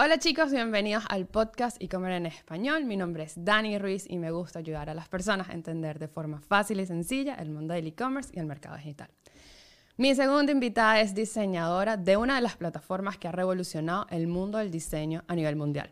Hola 0.00 0.20
chicos, 0.20 0.52
bienvenidos 0.52 1.02
al 1.08 1.26
podcast 1.26 1.82
y 1.82 1.88
comer 1.88 2.12
en 2.12 2.26
español. 2.26 2.84
Mi 2.84 2.96
nombre 2.96 3.24
es 3.24 3.32
Dani 3.44 3.80
Ruiz 3.80 4.08
y 4.08 4.16
me 4.18 4.30
gusta 4.30 4.60
ayudar 4.60 4.88
a 4.88 4.94
las 4.94 5.08
personas 5.08 5.48
a 5.48 5.54
entender 5.54 5.98
de 5.98 6.06
forma 6.06 6.40
fácil 6.40 6.78
y 6.78 6.86
sencilla 6.86 7.34
el 7.34 7.50
mundo 7.50 7.74
del 7.74 7.88
e-commerce 7.88 8.30
y 8.32 8.38
el 8.38 8.46
mercado 8.46 8.76
digital. 8.76 9.10
Mi 9.96 10.14
segunda 10.14 10.52
invitada 10.52 11.00
es 11.00 11.16
diseñadora 11.16 11.96
de 11.96 12.16
una 12.16 12.36
de 12.36 12.42
las 12.42 12.56
plataformas 12.56 13.18
que 13.18 13.26
ha 13.26 13.32
revolucionado 13.32 14.06
el 14.10 14.28
mundo 14.28 14.58
del 14.58 14.70
diseño 14.70 15.24
a 15.26 15.34
nivel 15.34 15.56
mundial. 15.56 15.90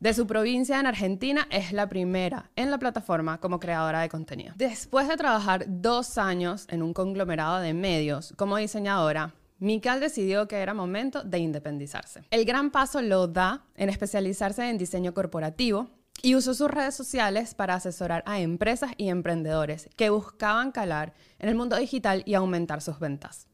De 0.00 0.14
su 0.14 0.26
provincia 0.26 0.80
en 0.80 0.86
Argentina 0.86 1.46
es 1.48 1.72
la 1.72 1.88
primera 1.88 2.50
en 2.56 2.72
la 2.72 2.78
plataforma 2.78 3.38
como 3.38 3.60
creadora 3.60 4.00
de 4.00 4.08
contenido. 4.08 4.52
Después 4.56 5.06
de 5.06 5.16
trabajar 5.16 5.64
dos 5.68 6.18
años 6.18 6.66
en 6.70 6.82
un 6.82 6.92
conglomerado 6.92 7.60
de 7.60 7.72
medios 7.72 8.34
como 8.36 8.56
diseñadora, 8.56 9.32
Mikal 9.62 10.00
decidió 10.00 10.48
que 10.48 10.56
era 10.56 10.74
momento 10.74 11.22
de 11.22 11.38
independizarse. 11.38 12.24
El 12.32 12.44
gran 12.44 12.72
paso 12.72 13.00
lo 13.00 13.28
da 13.28 13.64
en 13.76 13.90
especializarse 13.90 14.68
en 14.68 14.76
diseño 14.76 15.14
corporativo 15.14 15.88
y 16.20 16.34
usó 16.34 16.52
sus 16.52 16.68
redes 16.68 16.96
sociales 16.96 17.54
para 17.54 17.74
asesorar 17.74 18.24
a 18.26 18.40
empresas 18.40 18.90
y 18.96 19.08
emprendedores 19.08 19.88
que 19.94 20.10
buscaban 20.10 20.72
calar 20.72 21.14
en 21.38 21.48
el 21.48 21.54
mundo 21.54 21.76
digital 21.76 22.24
y 22.26 22.34
aumentar 22.34 22.82
sus 22.82 22.98
ventas. 22.98 23.46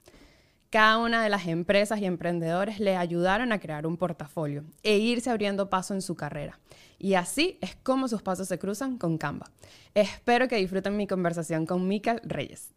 Cada 0.71 0.97
una 0.97 1.23
de 1.23 1.29
las 1.29 1.47
empresas 1.47 2.01
y 2.01 2.07
emprendedores 2.07 2.81
le 2.81 2.97
ayudaron 2.97 3.53
a 3.53 3.61
crear 3.61 3.87
un 3.87 3.99
portafolio 3.99 4.65
e 4.83 4.97
irse 4.97 5.29
abriendo 5.29 5.69
paso 5.69 5.93
en 5.93 6.01
su 6.01 6.15
carrera. 6.15 6.59
Y 6.99 7.15
así 7.15 7.59
es 7.61 7.77
como 7.77 8.09
sus 8.09 8.23
pasos 8.23 8.49
se 8.49 8.59
cruzan 8.59 8.97
con 8.97 9.19
Canva. 9.19 9.51
Espero 9.93 10.49
que 10.49 10.57
disfruten 10.57 10.97
mi 10.97 11.07
conversación 11.07 11.67
con 11.67 11.87
Mikal 11.87 12.23
Reyes. 12.25 12.71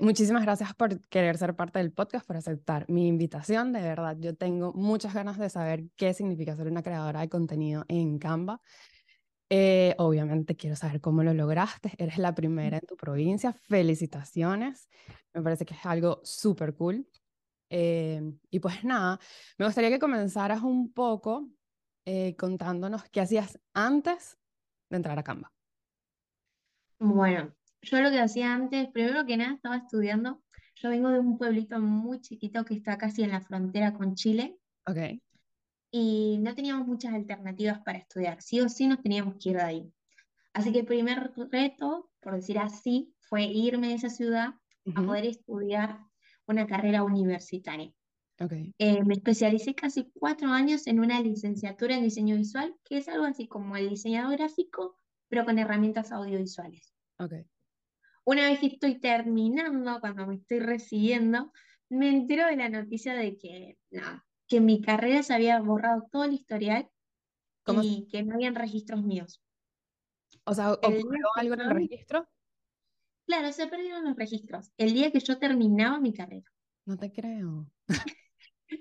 Muchísimas 0.00 0.44
gracias 0.44 0.74
por 0.74 1.00
querer 1.08 1.36
ser 1.38 1.56
parte 1.56 1.80
del 1.80 1.90
podcast, 1.90 2.24
por 2.24 2.36
aceptar 2.36 2.88
mi 2.88 3.08
invitación. 3.08 3.72
De 3.72 3.80
verdad, 3.80 4.16
yo 4.20 4.36
tengo 4.36 4.72
muchas 4.72 5.12
ganas 5.12 5.38
de 5.38 5.50
saber 5.50 5.86
qué 5.96 6.14
significa 6.14 6.54
ser 6.54 6.68
una 6.68 6.84
creadora 6.84 7.20
de 7.20 7.28
contenido 7.28 7.84
en 7.88 8.20
Canva. 8.20 8.60
Eh, 9.50 9.96
obviamente 9.98 10.54
quiero 10.54 10.76
saber 10.76 11.00
cómo 11.00 11.24
lo 11.24 11.34
lograste. 11.34 11.94
Eres 11.98 12.18
la 12.18 12.32
primera 12.32 12.76
en 12.78 12.86
tu 12.86 12.96
provincia. 12.96 13.52
Felicitaciones. 13.52 14.88
Me 15.34 15.42
parece 15.42 15.64
que 15.64 15.74
es 15.74 15.84
algo 15.84 16.20
súper 16.22 16.76
cool. 16.76 17.04
Eh, 17.68 18.22
y 18.50 18.60
pues 18.60 18.84
nada, 18.84 19.18
me 19.58 19.66
gustaría 19.66 19.90
que 19.90 19.98
comenzaras 19.98 20.62
un 20.62 20.92
poco 20.92 21.48
eh, 22.04 22.36
contándonos 22.36 23.02
qué 23.10 23.20
hacías 23.20 23.58
antes 23.74 24.38
de 24.90 24.96
entrar 24.96 25.18
a 25.18 25.24
Canva. 25.24 25.52
Bueno, 27.00 27.52
yo 27.82 28.00
lo 28.00 28.10
que 28.10 28.20
hacía 28.20 28.54
antes, 28.54 28.88
primero 28.92 29.24
que 29.26 29.36
nada, 29.36 29.54
estaba 29.54 29.76
estudiando. 29.78 30.44
Yo 30.76 30.90
vengo 30.90 31.10
de 31.10 31.20
un 31.20 31.38
pueblito 31.38 31.80
muy 31.80 32.20
chiquito 32.20 32.64
que 32.64 32.74
está 32.74 32.98
casi 32.98 33.22
en 33.24 33.30
la 33.30 33.40
frontera 33.40 33.94
con 33.94 34.14
Chile 34.14 34.58
Ok, 34.86 35.20
y 35.90 36.38
no 36.38 36.54
teníamos 36.54 36.86
muchas 36.86 37.14
alternativas 37.14 37.80
para 37.80 37.98
estudiar. 37.98 38.42
Sí 38.42 38.60
o 38.60 38.68
sí 38.68 38.86
nos 38.86 39.02
teníamos 39.02 39.36
que 39.40 39.50
ir 39.50 39.56
de 39.56 39.62
ahí. 39.62 39.92
Así 40.54 40.72
que 40.72 40.80
el 40.80 40.86
primer 40.86 41.32
reto, 41.50 42.12
por 42.20 42.34
decir 42.36 42.58
así, 42.58 43.14
fue 43.20 43.44
irme 43.44 43.88
de 43.88 43.94
esa 43.94 44.10
ciudad 44.10 44.54
a 44.94 45.02
ujú, 45.02 45.06
poder 45.06 45.26
estudiar 45.26 46.00
una 46.46 46.66
carrera 46.66 47.04
universitaria. 47.04 47.94
ok, 48.40 48.52
Eh, 48.78 49.04
me 49.04 49.14
especialicé 49.14 49.74
casi 49.74 50.10
cuatro 50.14 50.50
años 50.50 50.86
en 50.88 51.00
una 51.00 51.20
licenciatura 51.22 51.96
en 51.96 52.04
diseño 52.04 52.36
visual, 52.36 52.76
que 52.84 52.98
es 52.98 53.08
algo 53.08 53.26
así 53.26 53.48
como 53.48 53.76
el 53.76 53.90
diseñador 53.90 54.38
gráfico, 54.38 55.00
pero 55.28 55.44
con 55.46 55.58
herramientas 55.58 56.12
audiovisuales. 56.12 56.94
ok. 57.18 57.48
Una 58.28 58.42
vez 58.50 58.60
que 58.60 58.66
estoy 58.66 59.00
terminando, 59.00 60.00
cuando 60.00 60.26
me 60.26 60.34
estoy 60.34 60.58
recibiendo, 60.60 61.50
me 61.88 62.10
entero 62.10 62.46
de 62.46 62.56
la 62.56 62.68
noticia 62.68 63.14
de 63.14 63.38
que, 63.38 63.78
nada, 63.90 64.26
que 64.46 64.60
mi 64.60 64.82
carrera 64.82 65.22
se 65.22 65.32
había 65.32 65.58
borrado 65.60 66.06
todo 66.12 66.24
el 66.24 66.34
historial 66.34 66.90
¿Cómo 67.64 67.82
se- 67.82 67.88
y 67.88 68.06
que 68.10 68.22
no 68.22 68.34
habían 68.34 68.54
registros 68.54 69.02
míos. 69.02 69.42
o 70.44 70.54
sea, 70.54 70.72
ocurrió 70.72 71.26
algo 71.36 71.54
en 71.54 71.60
el 71.62 71.70
registro? 71.70 72.28
claro, 73.26 73.50
se 73.52 73.66
perdieron 73.66 74.04
los 74.04 74.16
registros, 74.16 74.72
el 74.76 74.92
día 74.92 75.10
que 75.10 75.20
yo 75.20 75.38
terminaba 75.38 75.98
mi 76.00 76.12
carrera. 76.12 76.50
No 76.86 76.96
te 76.98 77.12
creo. 77.12 77.70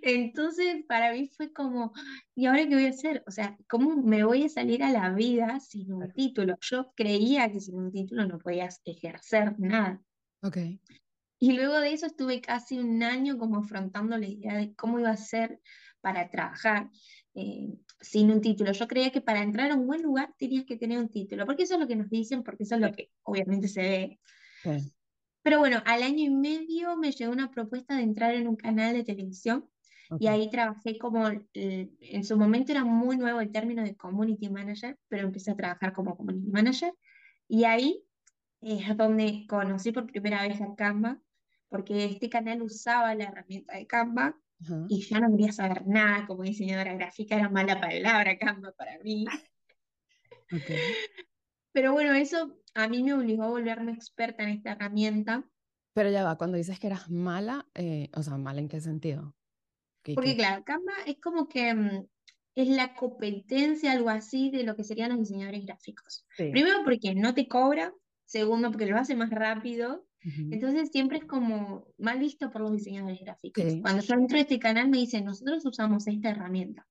Entonces, 0.01 0.83
para 0.87 1.13
mí 1.13 1.29
fue 1.35 1.51
como, 1.53 1.93
¿y 2.35 2.45
ahora 2.45 2.67
qué 2.67 2.75
voy 2.75 2.85
a 2.85 2.89
hacer? 2.89 3.23
O 3.27 3.31
sea, 3.31 3.57
¿cómo 3.69 3.95
me 3.97 4.23
voy 4.23 4.43
a 4.43 4.49
salir 4.49 4.83
a 4.83 4.91
la 4.91 5.11
vida 5.11 5.59
sin 5.59 5.93
un 5.93 6.11
título? 6.11 6.57
Yo 6.61 6.91
creía 6.95 7.51
que 7.51 7.59
sin 7.59 7.75
un 7.75 7.91
título 7.91 8.25
no 8.25 8.39
podías 8.39 8.81
ejercer 8.85 9.59
nada. 9.59 10.01
Ok, 10.43 10.57
Y 11.39 11.53
luego 11.53 11.79
de 11.79 11.93
eso 11.93 12.05
estuve 12.07 12.41
casi 12.41 12.79
un 12.79 13.01
año 13.03 13.37
como 13.37 13.57
afrontando 13.57 14.17
la 14.17 14.27
idea 14.27 14.55
de 14.55 14.73
cómo 14.75 14.99
iba 14.99 15.11
a 15.11 15.17
ser 15.17 15.61
para 16.01 16.29
trabajar 16.29 16.89
eh, 17.35 17.69
sin 18.01 18.31
un 18.31 18.41
título. 18.41 18.71
Yo 18.71 18.87
creía 18.87 19.11
que 19.11 19.21
para 19.21 19.41
entrar 19.41 19.71
a 19.71 19.75
un 19.75 19.87
buen 19.87 20.01
lugar 20.01 20.33
tenías 20.37 20.65
que 20.65 20.77
tener 20.77 20.99
un 20.99 21.09
título, 21.09 21.45
porque 21.45 21.63
eso 21.63 21.75
es 21.75 21.79
lo 21.79 21.87
que 21.87 21.95
nos 21.95 22.09
dicen, 22.09 22.43
porque 22.43 22.63
eso 22.63 22.75
es 22.75 22.81
lo 22.81 22.91
que 22.91 23.11
obviamente 23.23 23.67
se 23.67 23.81
ve. 23.81 24.19
Pero 25.43 25.59
bueno, 25.59 25.81
al 25.85 26.03
año 26.03 26.25
y 26.25 26.29
medio 26.29 26.97
me 26.97 27.11
llegó 27.11 27.31
una 27.31 27.49
propuesta 27.51 27.95
de 27.95 28.03
entrar 28.03 28.35
en 28.35 28.47
un 28.47 28.55
canal 28.55 28.93
de 28.93 29.03
televisión 29.03 29.69
y 30.17 30.27
ok. 30.27 30.27
ahí 30.27 30.49
trabajé 30.49 30.97
como, 30.97 31.27
eh, 31.53 31.91
en 31.99 32.23
su 32.23 32.37
momento 32.37 32.71
era 32.71 32.83
muy 32.85 33.17
nuevo 33.17 33.39
el 33.41 33.51
término 33.51 33.83
de 33.83 33.95
community 33.95 34.49
manager, 34.49 34.97
pero 35.07 35.27
empecé 35.27 35.51
a 35.51 35.55
trabajar 35.55 35.93
como 35.93 36.15
community 36.17 36.49
manager 36.51 36.93
y 37.47 37.65
ahí 37.65 38.03
es 38.61 38.95
donde 38.97 39.45
conocí 39.49 39.91
por 39.91 40.07
primera 40.07 40.43
vez 40.47 40.61
a 40.61 40.75
Canva, 40.75 41.21
porque 41.69 42.05
este 42.05 42.29
canal 42.29 42.61
usaba 42.61 43.15
la 43.15 43.25
herramienta 43.25 43.75
de 43.77 43.87
Canva 43.87 44.39
Ajá. 44.61 44.85
y 44.87 45.01
yo 45.01 45.19
no 45.19 45.29
quería 45.31 45.51
saber 45.51 45.85
nada 45.87 46.25
como 46.27 46.43
diseñadora 46.43 46.93
gráfica, 46.95 47.35
era 47.35 47.49
mala 47.49 47.79
palabra 47.81 48.37
Canva 48.37 48.73
para 48.73 48.99
mí. 48.99 49.25
Ok. 50.51 50.71
Pero 51.71 51.93
bueno, 51.93 52.13
eso 52.13 52.59
a 52.73 52.87
mí 52.89 53.03
me 53.03 53.13
obligó 53.13 53.43
a 53.43 53.49
volverme 53.49 53.93
experta 53.93 54.43
en 54.43 54.49
esta 54.49 54.71
herramienta, 54.73 55.49
Pero 55.93 56.09
ya 56.11 56.23
va, 56.23 56.37
cuando 56.37 56.57
dices 56.57 56.79
que 56.79 56.87
eras 56.87 57.09
mala, 57.09 57.69
eh, 57.75 58.09
o 58.15 58.23
sea, 58.23 58.37
¿mala 58.37 58.61
en 58.61 58.69
qué 58.69 58.79
sentido? 58.81 59.36
¿Qué, 60.07 60.13
porque 60.13 60.37
claro, 60.37 60.63
Canva 60.63 60.93
es 61.05 61.17
como 61.21 61.49
que 61.49 61.73
mm, 61.73 62.07
es 62.55 62.69
la 62.69 62.95
competencia, 62.95 63.91
algo 63.91 64.09
así, 64.09 64.49
de 64.49 64.63
lo 64.63 64.75
que 64.75 64.85
serían 64.85 65.09
los 65.09 65.19
diseñadores 65.19 65.65
gráficos. 65.65 66.25
Sí. 66.37 66.49
Primero 66.49 66.79
porque 66.85 67.13
no 67.13 67.33
te 67.33 67.47
cobra, 67.47 67.93
segundo 68.25 68.71
porque 68.71 68.85
lo 68.85 68.97
hace 68.97 69.15
más 69.15 69.29
rápido. 69.29 70.05
Entonces 70.51 70.89
siempre 70.91 71.19
es 71.19 71.25
como 71.25 71.85
mal 71.97 72.19
visto 72.19 72.49
por 72.49 72.61
los 72.61 72.73
diseñadores 72.73 73.19
gráficos. 73.21 73.63
Sí. 73.63 73.81
Cuando 73.81 74.01
yo 74.01 74.15
entro 74.15 74.37
a 74.37 74.41
este 74.41 74.59
canal 74.59 74.89
me 74.89 74.97
dicen, 74.97 75.23
nosotros 75.23 75.65
usamos 75.65 76.07
esta 76.07 76.31
herramienta. 76.31 76.85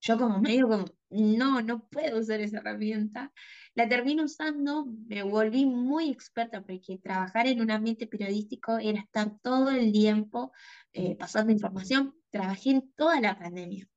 Yo 0.00 0.18
como 0.18 0.40
medio 0.40 0.68
como, 0.68 0.84
no, 1.10 1.60
no 1.62 1.86
puedo 1.88 2.18
usar 2.18 2.40
esa 2.40 2.58
herramienta. 2.58 3.32
La 3.74 3.88
termino 3.88 4.24
usando, 4.24 4.86
me 5.06 5.22
volví 5.22 5.66
muy 5.66 6.10
experta 6.10 6.62
porque 6.62 6.98
trabajar 6.98 7.46
en 7.46 7.60
un 7.60 7.70
ambiente 7.70 8.06
periodístico 8.06 8.78
era 8.78 9.00
estar 9.00 9.38
todo 9.42 9.70
el 9.70 9.92
tiempo 9.92 10.52
eh, 10.92 11.16
pasando 11.16 11.52
información. 11.52 12.14
Trabajé 12.36 12.70
en 12.70 12.92
toda 12.92 13.20
la 13.20 13.38
pandemia. 13.38 13.88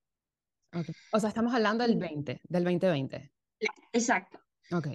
Ok. 0.74 0.88
O 1.14 1.20
sea, 1.20 1.30
estamos 1.30 1.54
hablando 1.54 1.84
del 1.84 1.98
Y- 1.98 2.00
20, 2.00 2.42
del 2.44 2.64
2020. 2.64 3.32
exacto. 3.94 4.40
Ok. 4.72 4.88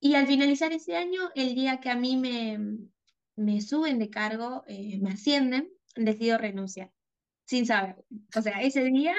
Y 0.00 0.14
al 0.14 0.26
finalizar 0.26 0.72
ese 0.72 0.96
año, 0.96 1.30
el 1.34 1.54
día 1.54 1.80
que 1.80 1.90
a 1.90 1.96
mí 1.96 2.16
me, 2.16 2.58
me 3.36 3.60
suben 3.60 3.98
de 3.98 4.10
cargo, 4.10 4.64
eh, 4.66 4.98
me 5.00 5.10
ascienden, 5.10 5.70
decido 5.94 6.38
renunciar, 6.38 6.92
sin 7.44 7.66
saber. 7.66 8.04
O 8.36 8.42
sea, 8.42 8.60
ese 8.62 8.84
día 8.84 9.14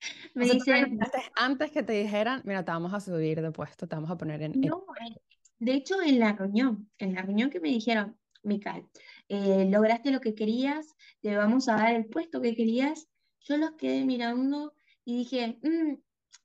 O 0.34 0.38
me 0.38 0.44
sea, 0.46 0.52
tú 0.58 0.64
dicen, 0.64 0.98
antes 1.34 1.70
que 1.72 1.82
te 1.82 1.92
dijeran, 1.92 2.42
mira, 2.44 2.64
te 2.64 2.70
vamos 2.70 2.94
a 2.94 3.00
subir 3.00 3.40
de 3.42 3.50
puesto, 3.50 3.88
te 3.88 3.96
vamos 3.96 4.10
a 4.10 4.16
poner 4.16 4.42
en... 4.42 4.54
en- 4.54 4.60
no, 4.60 4.84
eh, 5.00 5.16
de 5.58 5.72
hecho 5.72 6.00
en 6.02 6.20
la 6.20 6.32
reunión, 6.34 6.90
en 6.98 7.14
la 7.14 7.22
reunión 7.22 7.50
que 7.50 7.60
me 7.60 7.68
dijeron, 7.68 8.16
Mical, 8.44 8.86
eh, 9.28 9.66
lograste 9.70 10.10
lo 10.10 10.20
que 10.20 10.34
querías, 10.34 10.94
te 11.20 11.36
vamos 11.36 11.68
a 11.68 11.74
dar 11.76 11.94
el 11.94 12.06
puesto 12.08 12.40
que 12.42 12.54
querías, 12.56 13.08
yo 13.40 13.56
los 13.58 13.72
quedé 13.72 14.04
mirando 14.04 14.74
y 15.04 15.18
dije, 15.18 15.58
"Mm, 15.62 15.98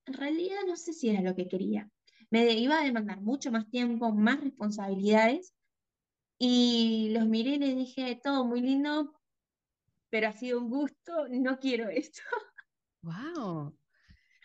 en 0.07 0.13
realidad 0.13 0.57
no 0.67 0.75
sé 0.77 0.93
si 0.93 1.09
era 1.09 1.21
lo 1.21 1.35
que 1.35 1.47
quería. 1.47 1.91
Me 2.31 2.51
iba 2.53 2.79
a 2.81 2.83
demandar 2.85 3.21
mucho 3.21 3.51
más 3.51 3.69
tiempo, 3.69 4.13
más 4.13 4.41
responsabilidades 4.41 5.53
y 6.39 7.09
los 7.13 7.27
miré 7.27 7.51
y 7.55 7.59
les 7.59 7.75
dije, 7.77 8.19
todo 8.23 8.45
muy 8.45 8.61
lindo, 8.61 9.13
pero 10.09 10.29
ha 10.29 10.33
sido 10.33 10.59
un 10.61 10.69
gusto, 10.71 11.27
no 11.29 11.59
quiero 11.59 11.89
esto. 11.89 12.21
¡Wow! 13.03 13.77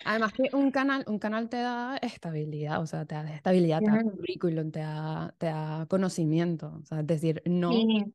Además 0.05 0.33
que 0.35 0.51
un 0.55 0.71
canal, 0.73 1.05
un 1.09 1.19
canal 1.21 1.49
te 1.51 1.59
da 1.59 1.97
estabilidad, 1.99 2.83
o 2.83 2.87
sea, 2.87 3.07
te 3.07 3.15
da 3.17 3.35
estabilidad, 3.35 3.85
te 3.85 3.93
da 3.93 3.99
Claro. 3.99 4.19
currículum, 4.19 4.71
te 4.73 4.81
da, 4.81 5.35
te 5.39 5.47
da 5.47 5.87
conocimiento. 5.89 6.79
O 6.83 6.85
sea, 6.87 7.03
decir 7.03 7.43
no 7.47 7.87
Sí, 7.87 8.15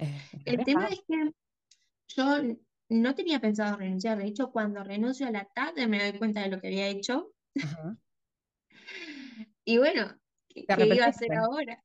es 0.00 0.42
el 0.46 0.64
tema 0.64 0.86
es 0.88 1.00
que 1.06 1.32
yo 2.08 2.56
no 2.88 3.14
tenía 3.14 3.40
pensado 3.40 3.76
renunciar. 3.76 4.18
De 4.18 4.26
hecho, 4.26 4.50
cuando 4.50 4.82
renuncio 4.82 5.26
a 5.26 5.30
la 5.30 5.44
tarde 5.44 5.86
me 5.86 5.98
doy 6.10 6.18
cuenta 6.18 6.42
de 6.42 6.48
lo 6.48 6.60
que 6.60 6.68
había 6.68 6.88
hecho. 6.88 7.32
Ajá. 7.62 7.96
Y 9.64 9.78
bueno, 9.78 10.18
¿qué, 10.48 10.64
¿Te 10.66 10.76
qué 10.76 10.86
iba 10.86 11.06
a 11.06 11.08
hacer 11.10 11.32
ahora? 11.34 11.84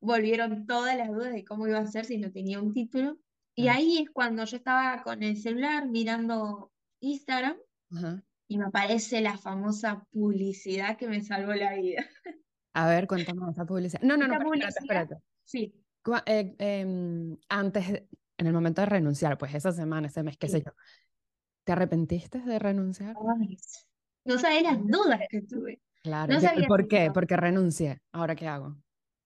Volvieron 0.00 0.66
todas 0.66 0.96
las 0.96 1.08
dudas 1.08 1.32
de 1.32 1.44
cómo 1.44 1.66
iba 1.66 1.78
a 1.78 1.82
hacer 1.82 2.04
si 2.04 2.18
no 2.18 2.30
tenía 2.30 2.60
un 2.60 2.72
título. 2.72 3.18
Y 3.54 3.68
Ah, 3.68 3.74
ahí 3.76 3.98
es 3.98 4.10
cuando 4.10 4.44
yo 4.44 4.56
estaba 4.58 5.02
con 5.02 5.22
el 5.22 5.36
celular 5.36 5.88
mirando 5.88 6.72
Instagram 7.00 7.56
Ajá. 7.92 8.22
y 8.48 8.58
me 8.58 8.66
aparece 8.66 9.20
la 9.22 9.38
famosa 9.38 10.04
publicidad 10.10 10.98
que 10.98 11.08
me 11.08 11.22
salvó 11.22 11.54
la 11.54 11.74
vida. 11.74 12.04
A 12.74 12.88
ver, 12.88 13.06
cuéntame 13.06 13.50
esa 13.50 13.64
publicidad. 13.64 14.02
No, 14.02 14.16
no, 14.18 14.28
no, 14.28 14.36
espérate. 14.54 15.16
sí, 15.44 15.74
Eh, 16.26 16.54
em, 16.58 17.36
antes, 17.48 17.88
en 18.38 18.46
el 18.46 18.52
momento 18.52 18.82
de 18.82 18.86
renunciar, 18.86 19.38
pues 19.38 19.54
esa 19.54 19.72
semana, 19.72 20.08
ese 20.08 20.22
mes, 20.22 20.36
qué 20.36 20.48
sé 20.48 20.58
sí. 20.58 20.64
yo, 20.64 20.72
¿te 21.64 21.72
arrepentiste 21.72 22.40
de 22.40 22.58
renunciar? 22.58 23.16
Ay, 23.40 23.56
no 24.24 24.38
sabía 24.38 24.62
las 24.62 24.86
dudas 24.86 25.20
que 25.28 25.42
tuve. 25.42 25.80
Claro. 26.02 26.32
No 26.32 26.38
¿y 26.38 26.42
sabía 26.42 26.68
por 26.68 26.86
qué? 26.86 27.10
Porque 27.12 27.36
renuncié. 27.36 28.00
¿Ahora 28.12 28.34
qué 28.36 28.46
hago? 28.46 28.76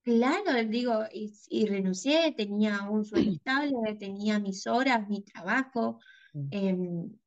Claro, 0.02 0.64
digo, 0.66 1.04
y, 1.12 1.32
y 1.48 1.66
renuncié, 1.66 2.32
tenía 2.32 2.88
un 2.88 3.04
sueldo 3.04 3.30
estable, 3.36 3.94
tenía 3.98 4.38
mis 4.38 4.66
horas, 4.66 5.06
mi 5.08 5.22
trabajo. 5.22 5.98
Mm, 6.32 6.46
em, 6.50 7.18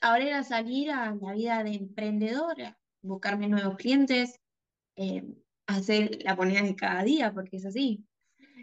ahora 0.00 0.24
era 0.24 0.42
salir 0.42 0.90
a 0.90 1.14
la 1.14 1.32
vida 1.32 1.62
de 1.62 1.74
emprendedora, 1.74 2.78
buscarme 3.02 3.48
nuevos 3.48 3.76
clientes, 3.76 4.40
em, 4.96 5.34
hacer 5.66 6.18
la 6.24 6.34
moneda 6.34 6.62
de 6.62 6.74
cada 6.76 7.02
día, 7.04 7.32
porque 7.32 7.56
es 7.58 7.66
así. 7.66 8.04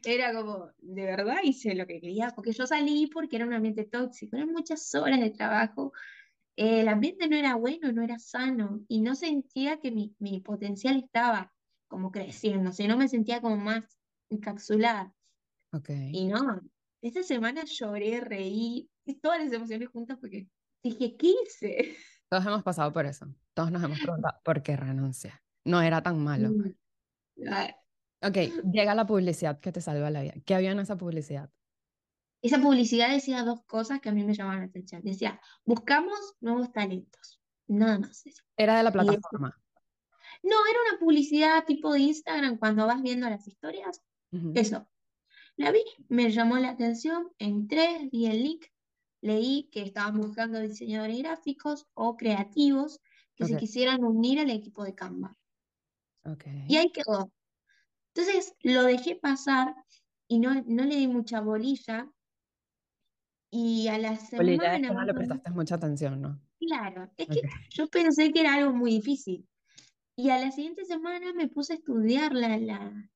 Era 0.04 0.34
como, 0.34 0.72
de 0.78 1.04
verdad 1.04 1.38
hice 1.44 1.76
lo 1.76 1.86
que 1.86 2.00
quería, 2.00 2.32
porque 2.36 2.52
yo 2.52 2.66
salí 2.66 3.08
porque 3.08 3.36
era 3.36 3.46
un 3.46 3.54
ambiente 3.54 3.86
tóxico, 3.86 4.36
eran 4.36 4.52
muchas 4.52 4.94
horas 4.96 5.20
de 5.20 5.30
trabajo, 5.32 5.94
el 6.56 6.88
ambiente 6.88 7.28
no 7.28 7.36
era 7.36 7.56
bueno, 7.56 7.92
no 7.92 8.04
era 8.04 8.20
sano, 8.20 8.82
y 8.88 9.02
no 9.02 9.16
sentía 9.16 9.80
que 9.80 9.92
mi, 9.92 10.16
mi 10.20 10.42
potencial 10.42 10.98
estaba 10.98 11.54
como 11.88 12.12
creciendo, 12.12 12.72
sino 12.72 12.98
me 12.98 13.08
sentía 13.08 13.42
como 13.42 13.58
más 13.58 13.98
encapsulada. 14.30 15.14
Ok. 15.72 15.90
Y 15.90 16.28
no, 16.28 16.62
esta 17.02 17.24
semana 17.24 17.64
lloré, 17.66 18.22
reí, 18.22 18.90
todas 19.22 19.44
las 19.44 19.54
emociones 19.54 19.90
juntas 19.90 20.18
porque 20.20 20.48
dije, 20.84 21.16
¿qué 21.18 21.34
hice? 21.44 21.98
Todos 22.30 22.46
hemos 22.46 22.64
pasado 22.64 22.92
por 22.94 23.06
eso. 23.06 23.26
Todos 23.54 23.72
nos 23.72 23.84
hemos 23.84 24.00
preguntado, 24.00 24.40
¿por 24.44 24.62
qué 24.62 24.76
renuncié? 24.76 25.34
No 25.66 25.82
era 25.82 26.02
tan 26.02 26.24
malo. 26.24 26.50
Mm, 26.50 26.76
ah, 27.52 27.76
Ok, 28.22 28.38
llega 28.72 28.96
la 28.96 29.06
publicidad 29.06 29.60
que 29.60 29.72
te 29.72 29.82
salva 29.82 30.10
la 30.10 30.22
vida. 30.22 30.34
¿Qué 30.46 30.56
había 30.56 30.72
en 30.72 30.80
esa 30.80 30.98
publicidad? 30.98 31.50
Esa 32.42 32.62
publicidad 32.62 33.12
decía 33.12 33.44
dos 33.44 33.64
cosas 33.66 34.00
que 34.00 34.10
a 34.10 34.12
mí 34.12 34.24
me 34.24 34.34
llamaban 34.34 34.60
la 34.60 34.66
atención. 34.66 35.02
Decía, 35.04 35.40
buscamos 35.66 36.18
nuevos 36.40 36.72
talentos, 36.72 37.42
nada 37.68 38.00
más. 38.00 38.24
decía. 38.24 38.44
Era 38.58 38.78
de 38.78 38.84
la 38.84 38.92
plataforma. 38.92 39.58
no, 40.44 40.56
era 40.70 40.80
una 40.90 41.00
publicidad 41.00 41.66
tipo 41.66 41.94
de 41.94 42.00
Instagram 42.00 42.58
cuando 42.58 42.88
vas 42.88 43.02
viendo 43.02 43.30
las 43.30 43.48
historias. 43.48 44.02
Eso. 44.54 44.88
La 45.56 45.72
vi, 45.72 45.82
me 46.08 46.32
llamó 46.32 46.58
la 46.58 46.70
atención, 46.70 47.32
entré, 47.38 48.08
vi 48.12 48.28
el 48.28 48.44
link, 48.44 48.66
leí 49.22 49.70
que 49.72 49.82
estaban 49.82 50.18
buscando 50.18 50.60
diseñadores 50.60 51.18
gráficos 51.18 51.88
o 51.94 52.16
creativos 52.16 53.02
que 53.36 53.46
se 53.46 53.58
quisieran 53.58 54.04
unir 54.04 54.40
al 54.40 54.50
equipo 54.50 54.84
de 54.84 54.96
Canva. 54.96 55.36
ok. 56.24 56.46
Y 56.68 56.78
ahí 56.78 56.92
quedó. 56.92 57.32
Entonces 58.20 58.54
lo 58.64 58.84
dejé 58.84 59.16
pasar 59.16 59.76
y 60.28 60.40
no, 60.40 60.62
no 60.68 60.84
le 60.84 60.98
di 60.98 61.08
mucha 61.08 61.40
bolilla. 61.40 62.12
Y 63.52 63.88
a 63.88 63.98
la 63.98 64.12
Oli, 64.12 64.18
ya 64.18 64.28
semana 64.28 64.78
después 64.78 64.82
no 64.94 65.06
le 65.06 65.14
prestaste 65.14 65.52
mucha 65.52 65.76
atención, 65.76 66.22
¿no? 66.22 66.40
claro, 66.60 67.10
es 67.18 67.28
que 67.28 67.42
yo 67.70 67.88
pensé 67.88 68.32
que 68.32 68.42
era 68.42 68.56
algo 68.56 68.74
muy 68.74 68.92
difícil. 68.92 69.48
Y 70.18 70.30
a 70.30 70.38
la 70.38 70.52
siguiente 70.52 70.84
semana 70.84 71.34
me 71.34 71.48
puse 71.48 71.74
a 71.74 71.76
estudiar 71.78 72.34
la, 72.34 72.58
la, 72.58 73.10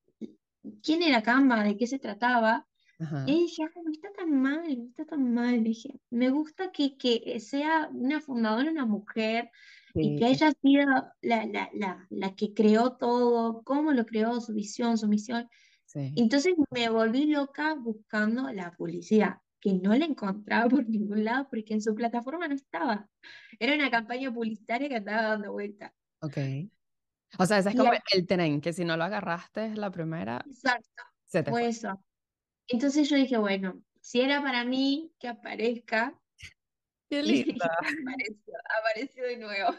quién 0.82 1.02
era 1.02 1.22
Canva, 1.22 1.62
de 1.62 1.76
qué 1.76 1.86
se 1.86 1.98
trataba. 1.98 2.66
Ajá. 2.98 3.24
Y 3.28 3.40
dije, 3.42 3.62
"Ah, 3.64 3.80
no 3.84 3.92
está 3.92 4.10
tan 4.12 4.40
mal, 4.40 4.78
no 4.78 4.88
está 4.88 5.04
tan 5.04 5.34
mal. 5.34 5.62
Dije, 5.62 6.00
me 6.08 6.30
gusta 6.30 6.72
que, 6.72 6.96
que 6.96 7.38
sea 7.40 7.90
una 7.92 8.20
fundadora 8.20 8.70
una 8.70 8.86
mujer 8.86 9.50
y 10.00 10.14
que 10.16 10.26
Sí, 10.26 10.26
haya 10.26 10.52
sido 10.52 10.86
la, 11.22 11.46
la, 11.46 11.70
la, 11.74 12.06
la 12.10 12.34
que 12.36 12.54
creó 12.54 12.96
todo, 12.96 13.62
cómo 13.64 13.92
lo 13.92 14.06
creó, 14.06 14.40
su 14.40 14.54
visión, 14.54 14.98
su 14.98 15.08
misión. 15.08 15.48
sí. 15.86 16.16
Entonces 16.16 16.54
me 16.70 16.88
volví 16.90 17.26
loca 17.26 17.74
buscando 17.74 18.50
la 18.52 18.72
publicidad, 18.72 19.38
que 19.60 19.74
no 19.74 19.94
la 19.96 20.06
encontraba 20.06 20.68
por 20.70 20.88
ningún 20.88 21.24
lado 21.24 21.48
porque 21.50 21.74
en 21.74 21.82
su 21.82 21.94
plataforma 21.94 22.48
no 22.48 22.54
estaba. 22.54 23.10
Era 23.58 23.74
una 23.74 23.90
campaña 23.90 24.32
publicitaria 24.32 24.88
que 24.88 24.96
andaba 24.96 25.22
dando 25.30 25.52
vuelta. 25.52 25.94
Ok. 26.20 26.38
O 27.38 27.46
sea, 27.46 27.58
ese 27.58 27.70
es 27.70 27.76
como 27.76 27.92
el 28.12 28.26
tren, 28.26 28.60
que 28.60 28.72
si 28.72 28.84
no 28.84 28.96
lo 28.96 29.04
agarraste 29.04 29.74
la 29.76 29.90
primera, 29.90 30.50
exacto, 30.50 31.02
se 31.26 31.42
te 31.42 31.54
fue. 31.54 31.60
fue 31.60 31.68
eso. 31.68 32.04
Entonces 32.68 33.08
yo 33.10 33.16
dije, 33.16 33.38
bueno, 33.38 33.82
si 34.00 34.22
era 34.22 34.42
para 34.42 34.64
mí 34.64 35.14
que 35.20 35.28
aparezca, 35.28 36.20
Qué 37.14 37.22
linda. 37.22 37.70
apareció, 37.78 38.54
apareció 38.78 39.24
de 39.24 39.36
nuevo. 39.36 39.74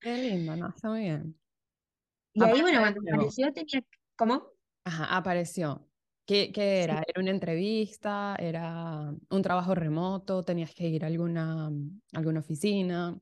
Qué 0.00 0.16
linda, 0.16 0.56
¿no? 0.56 0.68
Está 0.68 0.88
muy 0.88 1.00
bien. 1.00 1.38
Y 2.32 2.42
ahí, 2.44 2.60
bueno, 2.60 2.80
cuando 2.80 3.00
apareció 3.00 3.52
tenía, 3.52 3.82
¿cómo? 4.16 4.48
Ajá, 4.84 5.16
apareció. 5.16 5.88
¿Qué, 6.26 6.50
qué 6.52 6.78
Sí. 6.78 6.84
era? 6.84 7.02
¿Era 7.06 7.20
una 7.22 7.30
entrevista? 7.30 8.36
¿Era 8.38 9.14
un 9.30 9.42
trabajo 9.42 9.74
remoto? 9.74 10.42
¿Tenías 10.42 10.74
que 10.74 10.88
ir 10.88 11.04
a 11.04 11.06
alguna, 11.06 11.70
alguna 12.12 12.40
oficina? 12.40 13.18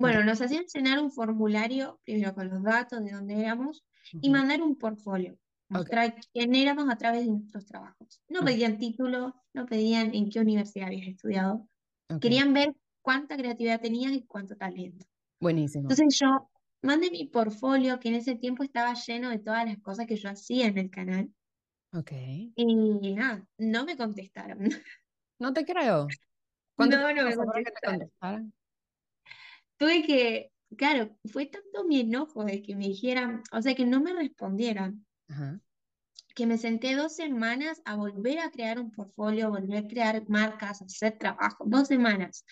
Bueno, 0.00 0.24
nos 0.24 0.40
hacían 0.40 0.64
llenar 0.72 1.00
un 1.00 1.10
formulario, 1.10 2.00
primero 2.04 2.34
con 2.34 2.48
los 2.48 2.62
datos 2.62 3.04
de 3.04 3.10
dónde 3.12 3.40
éramos, 3.40 3.84
y 4.12 4.30
mandar 4.30 4.62
un 4.62 4.76
portfolio, 4.76 5.36
mostrar 5.68 6.14
quién 6.32 6.54
éramos 6.54 6.88
a 6.88 6.96
través 6.96 7.26
de 7.26 7.32
nuestros 7.32 7.66
trabajos. 7.66 8.22
No 8.28 8.44
pedían 8.44 8.78
título, 8.78 9.34
no 9.52 9.66
pedían 9.66 10.14
en 10.14 10.30
qué 10.30 10.38
universidad 10.40 10.86
habías 10.86 11.08
estudiado, 11.08 11.68
querían 12.20 12.52
ver 12.52 12.74
cuánta 13.02 13.36
creatividad 13.36 13.80
tenías 13.80 14.12
y 14.12 14.22
cuánto 14.22 14.56
talento. 14.56 15.06
Buenísimo. 15.40 15.82
Entonces 15.90 16.18
yo 16.18 16.50
mandé 16.82 17.10
mi 17.10 17.26
portfolio, 17.26 17.98
que 18.00 18.08
en 18.08 18.14
ese 18.16 18.34
tiempo 18.36 18.62
estaba 18.62 18.94
lleno 18.94 19.30
de 19.30 19.38
todas 19.38 19.64
las 19.64 19.78
cosas 19.78 20.06
que 20.06 20.16
yo 20.16 20.30
hacía 20.30 20.66
en 20.66 20.78
el 20.78 20.90
canal, 20.90 21.30
Ok. 21.92 22.12
y 22.54 23.14
nada, 23.14 23.46
no 23.58 23.84
me 23.84 23.96
contestaron. 23.96 24.58
No 25.40 25.52
te 25.52 25.64
creo. 25.64 26.08
¿Cuánto 26.74 26.96
No, 26.96 27.14
no 27.14 27.24
me 27.24 27.36
contestaron. 27.36 28.52
Tuve 29.76 30.02
que, 30.04 30.50
claro, 30.76 31.16
fue 31.32 31.46
tanto 31.46 31.84
mi 31.84 32.00
enojo 32.00 32.44
de 32.44 32.60
que 32.60 32.74
me 32.74 32.88
dijeran, 32.88 33.42
o 33.52 33.62
sea, 33.62 33.76
que 33.76 33.84
no 33.84 34.00
me 34.00 34.12
respondieran, 34.12 35.06
Ajá. 35.28 35.60
Que 36.38 36.46
me 36.46 36.58
senté 36.58 36.94
dos 36.96 37.16
semanas 37.16 37.82
a 37.84 37.96
volver 37.96 38.38
a 38.40 38.50
crear 38.52 38.80
un 38.80 38.92
portfolio, 38.92 39.50
volver 39.50 39.78
a 39.84 39.88
crear 39.88 40.16
marcas, 40.30 40.82
hacer 40.82 41.18
trabajo, 41.18 41.64
dos 41.66 41.88
semanas. 41.88 42.44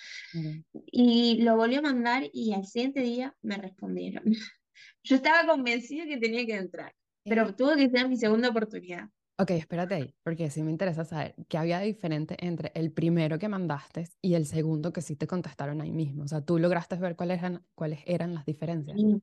Y 0.92 1.42
lo 1.42 1.56
volví 1.56 1.76
a 1.76 1.82
mandar 1.82 2.24
y 2.32 2.52
al 2.54 2.66
siguiente 2.66 3.00
día 3.00 3.36
me 3.42 3.56
respondieron. 3.58 4.24
Yo 5.04 5.16
estaba 5.16 5.46
convencida 5.46 6.06
que 6.06 6.18
tenía 6.18 6.46
que 6.46 6.56
entrar, 6.56 6.94
pero 7.26 7.46
Eh, 7.48 7.54
tuvo 7.56 7.76
que 7.76 7.90
ser 7.90 8.08
mi 8.08 8.16
segunda 8.18 8.50
oportunidad. 8.50 9.08
Ok, 9.38 9.50
espérate 9.50 9.94
ahí, 9.94 10.14
porque 10.22 10.50
sí 10.50 10.62
me 10.62 10.70
interesa 10.70 11.04
saber 11.04 11.34
qué 11.48 11.58
había 11.58 11.78
de 11.78 11.86
diferente 11.86 12.36
entre 12.46 12.72
el 12.74 12.90
primero 12.92 13.38
que 13.38 13.48
mandaste 13.48 14.08
y 14.22 14.34
el 14.34 14.46
segundo 14.46 14.92
que 14.94 15.02
sí 15.02 15.14
te 15.16 15.26
contestaron 15.26 15.80
ahí 15.82 15.92
mismo. 15.92 16.24
O 16.24 16.28
sea, 16.28 16.40
tú 16.42 16.58
lograste 16.58 16.96
ver 16.96 17.16
cuáles 17.16 17.38
eran, 17.40 17.66
cuáles 17.74 18.00
eran 18.06 18.34
las 18.34 18.46
diferencias. 18.46 18.96
Sí, 18.96 19.22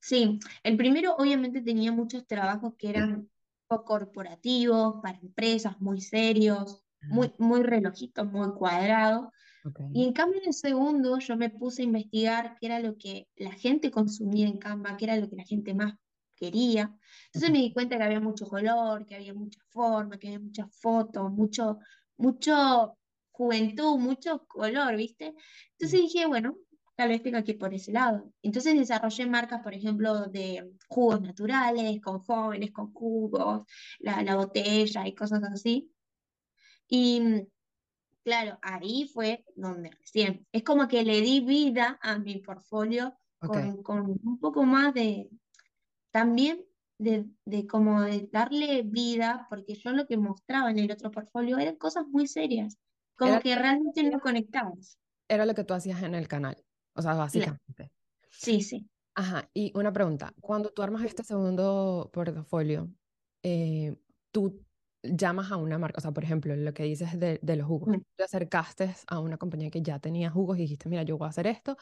sí, 0.00 0.40
el 0.64 0.76
primero 0.76 1.14
obviamente 1.16 1.62
tenía 1.62 1.92
muchos 1.92 2.26
trabajos 2.26 2.74
que 2.78 2.90
eran 2.90 3.30
corporativos, 3.68 4.96
para 5.02 5.18
empresas 5.18 5.80
muy 5.80 6.00
serios, 6.00 6.82
muy, 7.02 7.32
muy 7.38 7.62
relojitos, 7.62 8.26
muy 8.26 8.52
cuadrados. 8.52 9.28
Y 9.92 10.04
en 10.04 10.12
cambio, 10.12 10.40
en 10.40 10.48
el 10.48 10.54
segundo, 10.54 11.18
yo 11.18 11.36
me 11.36 11.50
puse 11.50 11.82
a 11.82 11.84
investigar 11.84 12.56
qué 12.58 12.66
era 12.66 12.80
lo 12.80 12.96
que 12.96 13.28
la 13.36 13.52
gente 13.52 13.90
consumía 13.90 14.48
en 14.48 14.56
Canva, 14.58 14.96
qué 14.96 15.04
era 15.04 15.16
lo 15.16 15.28
que 15.28 15.36
la 15.36 15.44
gente 15.44 15.74
más 15.74 15.94
quería. 16.34 16.94
Entonces 17.26 17.50
me 17.50 17.58
di 17.58 17.72
cuenta 17.72 17.98
que 17.98 18.04
había 18.04 18.20
mucho 18.20 18.46
color, 18.46 19.04
que 19.04 19.16
había 19.16 19.34
mucha 19.34 19.60
forma, 19.68 20.18
que 20.18 20.28
había 20.28 20.40
muchas 20.40 20.74
fotos, 20.80 21.30
mucho, 21.30 21.78
mucho 22.16 22.96
juventud, 23.30 23.98
mucho 23.98 24.46
color, 24.46 24.96
¿viste? 24.96 25.34
Entonces 25.72 26.00
dije, 26.00 26.26
bueno, 26.26 26.56
tal 26.98 27.10
vez 27.10 27.22
tenga 27.22 27.44
que 27.44 27.52
ir 27.52 27.58
por 27.58 27.72
ese 27.72 27.92
lado. 27.92 28.32
Entonces 28.42 28.74
desarrollé 28.74 29.24
marcas, 29.26 29.62
por 29.62 29.72
ejemplo, 29.72 30.26
de 30.26 30.72
jugos 30.88 31.20
naturales, 31.22 32.00
con 32.00 32.18
jóvenes, 32.18 32.72
con 32.72 32.92
jugos, 32.92 33.62
la, 34.00 34.22
la 34.22 34.34
botella 34.34 35.06
y 35.06 35.14
cosas 35.14 35.42
así. 35.44 35.92
Y 36.88 37.22
Claro, 38.24 38.58
ahí 38.60 39.08
fue 39.14 39.44
donde 39.56 39.90
recién. 39.90 40.46
Es 40.52 40.62
como 40.62 40.86
que 40.88 41.02
le 41.02 41.22
di 41.22 41.40
vida 41.40 41.98
a 42.02 42.18
mi 42.18 42.40
portfolio 42.40 43.14
ok, 43.42 43.48
con, 43.52 43.82
con 43.82 44.00
un 44.22 44.38
poco 44.38 44.64
más 44.64 44.92
de, 44.92 45.30
también 46.10 46.66
de, 46.98 47.26
de 47.46 47.66
como 47.66 48.02
de 48.02 48.28
darle 48.30 48.82
vida, 48.82 49.46
porque 49.48 49.76
yo 49.76 49.92
lo 49.92 50.06
que 50.06 50.18
mostraba 50.18 50.70
en 50.70 50.78
el 50.78 50.90
otro 50.90 51.10
portfolio 51.10 51.58
eran 51.58 51.76
cosas 51.76 52.06
muy 52.08 52.26
serias. 52.26 52.76
como 53.16 53.30
Era, 53.30 53.40
que 53.40 53.56
realmente 53.56 54.02
no 54.02 54.20
conectamos. 54.20 54.98
era 55.28 55.46
lo 55.46 55.54
que 55.54 55.64
tú 55.64 55.74
hacías 55.74 56.02
en 56.02 56.14
el 56.14 56.28
canal, 56.28 56.64
o 56.98 57.02
sea, 57.02 57.14
básicamente. 57.14 57.92
sí, 58.30 58.60
sí. 58.62 58.88
Ajá, 59.14 59.50
y 59.54 59.72
una 59.76 59.92
pregunta, 59.92 60.32
cuando 60.40 60.70
tú 60.72 60.82
armas 60.82 61.04
este 61.04 61.24
segundo 61.24 62.10
portafolio, 62.12 62.88
eh, 63.42 63.96
tú 64.30 64.64
llamas 65.02 65.50
a 65.52 65.56
una 65.56 65.78
marca, 65.78 65.98
o 65.98 66.00
sea, 66.02 66.12
por 66.12 66.24
ejemplo, 66.24 66.54
lo 66.56 66.72
que 66.74 66.84
dices 66.84 67.18
de, 67.18 67.40
de 67.42 67.56
los 67.56 67.66
jugos, 67.66 67.88
Mm. 67.88 68.02
te 68.16 68.24
acercaste 68.24 68.94
a 69.08 69.20
una 69.20 69.36
compañía 69.38 69.70
que 69.70 69.82
ya 69.82 69.98
tenía 70.00 70.30
jugos 70.30 70.58
y 70.58 70.62
dijiste, 70.62 70.88
mira, 70.88 71.02
yo 71.02 71.18
voy 71.18 71.26
a 71.26 71.30
hacer 71.30 71.46
esto, 71.48 71.76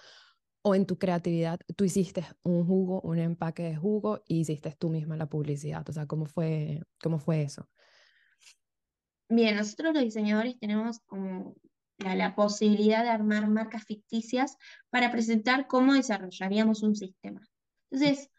o 0.62 0.74
en 0.74 0.86
tu 0.86 0.98
creatividad 0.98 1.60
tú 1.76 1.84
hiciste 1.84 2.24
un 2.42 2.66
jugo, 2.66 3.00
un 3.02 3.18
empaque 3.18 3.64
de 3.64 3.76
jugo 3.76 4.22
y 4.26 4.40
hiciste 4.40 4.74
tú 4.78 4.90
misma 4.90 5.16
la 5.16 5.28
publicidad, 5.28 5.88
o 5.88 5.92
sea, 5.92 6.06
¿cómo 6.06 6.26
fue, 6.26 6.82
cómo 7.02 7.18
fue 7.18 7.42
eso? 7.42 7.68
Bien, 9.28 9.56
nosotros 9.56 9.94
los 9.94 10.04
diseñadores 10.04 10.58
tenemos 10.58 11.00
como 11.00 11.56
la, 11.98 12.14
la 12.14 12.34
posibilidad 12.34 13.02
de 13.02 13.10
armar 13.10 13.48
marcas 13.48 13.84
ficticias 13.84 14.56
para 14.90 15.10
presentar 15.10 15.66
cómo 15.66 15.94
desarrollaríamos 15.94 16.82
un 16.82 16.94
sistema. 16.94 17.40
Entonces, 17.90 18.30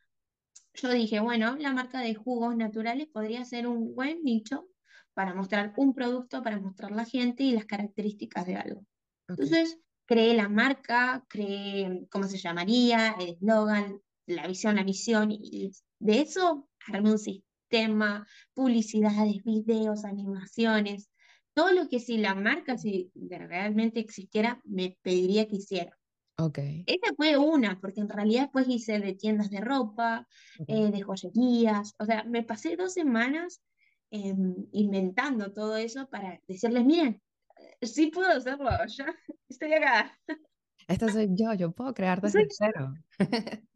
yo 0.73 0.91
dije, 0.91 1.19
bueno, 1.19 1.55
la 1.57 1.73
marca 1.73 2.01
de 2.01 2.15
jugos 2.15 2.55
naturales 2.55 3.07
podría 3.07 3.43
ser 3.45 3.67
un 3.67 3.95
buen 3.95 4.23
nicho 4.23 4.67
para 5.13 5.33
mostrar 5.33 5.73
un 5.77 5.93
producto, 5.93 6.43
para 6.43 6.59
mostrar 6.59 6.91
la 6.91 7.05
gente 7.05 7.43
y 7.43 7.51
las 7.51 7.65
características 7.65 8.45
de 8.45 8.55
algo. 8.55 8.85
Ok, 9.29 9.39
Entonces, 9.39 9.79
creé 10.05 10.35
la 10.35 10.49
marca, 10.49 11.25
creé 11.27 12.07
cómo 12.11 12.25
se 12.25 12.37
llamaría, 12.37 13.15
el 13.19 13.29
eslogan, 13.29 13.99
la 14.27 14.45
visión, 14.47 14.75
la 14.75 14.83
misión, 14.83 15.31
y 15.31 15.71
de 15.99 16.21
eso 16.21 16.69
armé 16.87 17.11
un 17.11 17.17
sistema, 17.17 18.27
publicidades, 18.53 19.43
videos, 19.43 20.05
animaciones, 20.05 21.09
todo 21.57 21.71
lo 21.71 21.89
que 21.89 21.99
si 21.99 22.19
la 22.19 22.35
marca, 22.35 22.77
si 22.77 23.11
realmente 23.15 23.99
existiera, 23.99 24.61
me 24.63 24.95
pediría 25.01 25.47
que 25.47 25.55
hiciera. 25.55 25.97
ok, 26.37 26.59
Esa 26.85 27.15
fue 27.15 27.35
una, 27.35 27.81
porque 27.81 27.99
en 27.99 28.09
realidad 28.09 28.43
después 28.43 28.67
hice 28.69 28.99
de 28.99 29.15
tiendas 29.15 29.49
de 29.49 29.61
ropa, 29.61 30.27
ok. 30.59 30.69
eh, 30.69 30.91
de 30.91 31.01
joyerías, 31.01 31.95
o 31.97 32.05
sea, 32.05 32.23
me 32.25 32.43
pasé 32.43 32.75
dos 32.75 32.93
semanas 32.93 33.63
em, 34.11 34.53
inventando 34.71 35.51
todo 35.51 35.77
eso 35.77 36.07
para 36.07 36.39
decirles, 36.47 36.85
miren, 36.85 37.19
sí 37.81 38.11
puedo 38.11 38.29
hacerlo, 38.29 38.69
ya 38.95 39.07
estoy 39.49 39.73
acá. 39.73 40.15
Esta 40.87 41.11
soy 41.11 41.27
yo, 41.31 41.55
yo 41.55 41.71
puedo 41.71 41.91
crear 41.95 42.21
desde 42.21 42.45
cero. 42.51 42.93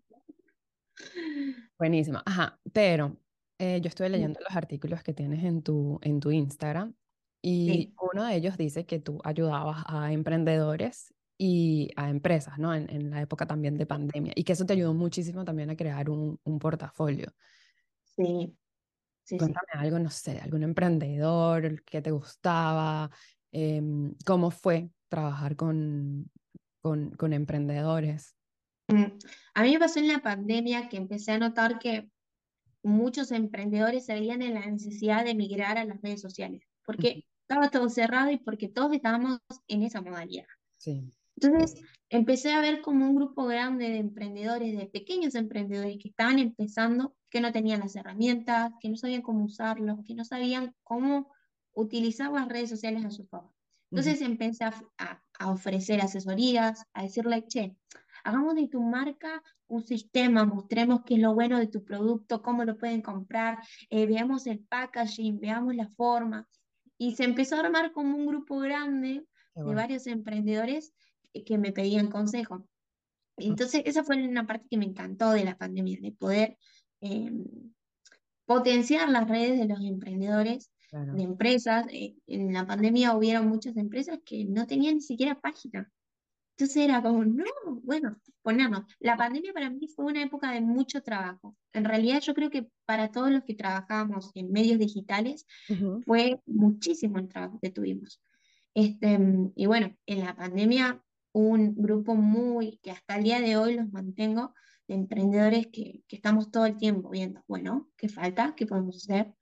Buenísimo. 1.80 2.20
Ajá, 2.28 2.60
pero 2.72 3.18
eh, 3.58 3.82
yo 3.82 3.88
estuve 3.88 4.12
yo. 4.14 4.18
leyendo 4.18 4.40
los 4.40 4.56
artículos 4.56 5.02
que 5.02 5.16
tienes 5.16 5.44
en 5.44 5.64
tu, 5.64 5.98
en 6.04 6.20
tu 6.20 6.30
Instagram 6.30 6.94
y 7.42 7.90
Sí, 7.90 7.98
uno 8.14 8.26
de 8.26 8.36
ellos 8.36 8.58
dice 8.58 8.86
que 8.86 9.00
tú 9.00 9.20
ayudabas 9.24 9.84
a 9.88 10.14
emprendedores 10.14 11.14
y 11.38 11.90
a 11.96 12.10
empresas, 12.10 12.60
¿no? 12.60 12.74
En, 12.76 12.90
en 12.90 13.10
la 13.12 13.22
época 13.22 13.48
también 13.48 13.78
de 13.78 13.86
pandemia 13.88 14.34
y 14.36 14.44
que 14.44 14.54
eso 14.54 14.66
te 14.66 14.74
ayudó 14.74 14.94
muchísimo 14.94 15.46
también 15.46 15.70
a 15.72 15.76
crear 15.78 16.10
un, 16.10 16.40
un 16.44 16.60
portafolio. 16.60 17.34
sí, 18.04 18.58
sí, 19.24 19.40
sí. 19.40 19.54
Cuéntame 19.54 19.68
algo, 19.74 19.98
no 20.00 20.10
sé, 20.10 20.40
algún 20.40 20.64
emprendedor 20.64 21.84
que 21.84 22.02
te 22.02 22.12
gustaba, 22.12 23.10
em, 23.52 24.14
cómo 24.26 24.52
fue 24.52 24.92
trabajar 25.10 25.56
con, 25.56 26.32
con, 26.82 27.12
con 27.12 27.34
emprendedores. 27.34 28.36
Mm, 28.88 29.18
A 29.56 29.64
mí 29.64 29.72
me 29.74 29.80
pasó 29.80 30.00
en 30.00 30.08
la 30.08 30.20
pandemia 30.22 30.90
que 30.90 30.98
empecé 30.98 31.32
a 31.32 31.40
notar 31.40 31.80
que 31.80 32.10
muchos 32.84 33.32
emprendedores 33.32 34.06
se 34.06 34.14
veían 34.16 34.42
en 34.44 34.56
la 34.56 34.66
necesidad 34.68 35.26
de 35.26 35.36
migrar 35.36 35.78
a 35.80 35.86
las 35.86 36.02
redes 36.02 36.22
sociales, 36.22 36.64
porque 36.86 37.26
estaba 37.52 37.70
todo 37.70 37.90
cerrado 37.90 38.32
y 38.32 38.38
porque 38.38 38.70
todos 38.70 38.94
estábamos 38.94 39.40
en 39.68 39.84
esa 39.84 40.02
modalidad. 40.02 40.46
Sí. 40.78 41.12
Entonces 41.36 41.82
empecé 42.10 42.54
a 42.54 42.62
ver 42.62 42.82
como 42.82 43.06
un 43.10 43.16
grupo 43.16 43.46
grande 43.46 43.90
de 43.90 43.98
emprendedores, 43.98 44.78
de 44.78 44.86
pequeños 44.88 45.36
emprendedores 45.36 45.98
que 46.02 46.10
estaban 46.10 46.40
empezando, 46.40 47.18
que 47.30 47.42
no 47.42 47.52
tenían 47.52 47.82
las 47.82 47.96
herramientas, 47.96 48.72
que 48.80 48.90
no 48.90 48.96
sabían 48.96 49.22
cómo 49.22 49.44
usarlos, 49.44 50.00
que 50.06 50.14
no 50.16 50.24
sabían 50.24 50.76
cómo 50.84 51.32
utilizar 51.74 52.32
las 52.32 52.48
redes 52.48 52.70
sociales 52.70 53.04
a 53.06 53.12
su 53.12 53.26
favor. 53.28 53.52
Entonces 53.90 54.22
empecé 54.22 54.64
a, 54.64 54.74
a- 54.98 55.22
a 55.40 55.52
ofrecer 55.52 56.00
asesorías, 56.02 56.86
a 56.94 57.04
decirle, 57.04 57.44
che, 57.48 57.76
hagamos 58.24 58.56
de 58.56 58.68
tu 58.68 58.82
marca 58.82 59.42
un 59.68 59.84
sistema, 59.84 60.46
mostremos 60.46 61.02
qué 61.06 61.16
es 61.16 61.22
lo 61.22 61.34
bueno 61.34 61.58
de 61.60 61.68
tu 61.68 61.84
producto, 61.84 62.42
cómo 62.42 62.64
lo 62.66 62.78
pueden 62.78 63.02
comprar, 63.02 63.60
eh, 63.90 64.06
veamos 64.06 64.48
el 64.48 64.60
packaging, 64.66 65.40
veamos 65.40 65.76
la 65.76 65.90
forma. 65.90 66.48
Y 67.02 67.16
se 67.16 67.24
empezó 67.24 67.56
a 67.56 67.62
armar 67.62 67.94
como 67.94 68.16
un 68.16 68.28
grupo 68.28 68.60
grande 68.60 69.26
de 69.56 69.74
varios 69.74 70.06
emprendedores 70.06 70.94
que 71.48 71.58
me 71.58 71.72
pedían 71.72 72.12
consejo. 72.12 72.68
Entonces, 73.38 73.82
esa 73.86 74.04
fue 74.04 74.22
una 74.24 74.46
parte 74.46 74.68
que 74.70 74.78
me 74.78 74.86
encantó 74.86 75.32
de 75.32 75.44
la 75.44 75.58
pandemia, 75.58 75.98
de 76.00 76.12
poder 76.12 76.60
eh, 77.02 77.32
potenciar 78.46 79.10
las 79.10 79.28
redes 79.28 79.58
de 79.58 79.66
los 79.66 79.82
emprendedores, 79.82 80.72
Claro. 80.92 81.16
de 81.16 81.24
empresas. 81.24 81.88
Eh, 81.90 82.18
en 82.28 82.54
la 82.54 82.68
pandemia 82.68 83.16
hubieron 83.16 83.48
muchas 83.48 83.78
empresas 83.78 84.20
que 84.24 84.46
no 84.46 84.68
tenían 84.68 84.96
ni 84.96 85.02
siquiera 85.02 85.40
página. 85.42 85.92
Entonces 86.58 86.78
era 86.78 87.02
como, 87.02 87.26
no, 87.26 87.46
bueno, 87.84 88.18
ponernos. 88.42 88.84
La 89.00 89.18
pandemia 89.18 89.54
para 89.54 89.70
mí 89.70 89.88
fue 89.88 90.06
una 90.06 90.24
época 90.24 90.52
de 90.52 90.62
mucho 90.62 91.02
trabajo. 91.02 91.58
En 91.74 91.86
realidad 91.86 92.22
yo 92.22 92.34
creo 92.34 92.50
que 92.50 92.68
para 92.86 93.12
todos 93.12 93.32
los 93.32 93.44
que 93.44 93.56
trabajamos 93.56 94.32
en 94.36 94.52
medios 94.52 94.80
digitales 94.80 95.46
Ujú, 95.70 96.06
fue 96.06 96.42
muchísimo 96.46 97.18
el 97.18 97.28
trabajo 97.30 97.60
que 97.62 97.72
tuvimos. 97.72 98.22
Este, 98.74 99.20
y 99.56 99.66
bueno, 99.66 99.96
en 100.06 100.20
la 100.20 100.36
pandemia 100.36 101.04
un 101.34 101.76
grupo 101.76 102.16
muy, 102.16 102.78
que 102.84 102.92
hasta 102.92 103.18
el 103.18 103.24
día 103.24 103.40
de 103.42 103.58
hoy 103.58 103.76
los 103.76 103.92
mantengo, 103.92 104.54
de 104.88 104.96
emprendedores 104.96 105.68
que, 105.68 106.04
que 106.08 106.16
estamos 106.18 106.52
todo 106.52 106.66
el 106.66 106.78
tiempo 106.78 107.10
viendo, 107.10 107.44
bueno, 107.48 107.90
¿qué 107.98 108.10
falta? 108.10 108.54
¿Qué 108.56 108.66
podemos 108.66 108.98
hacer? 108.98 109.34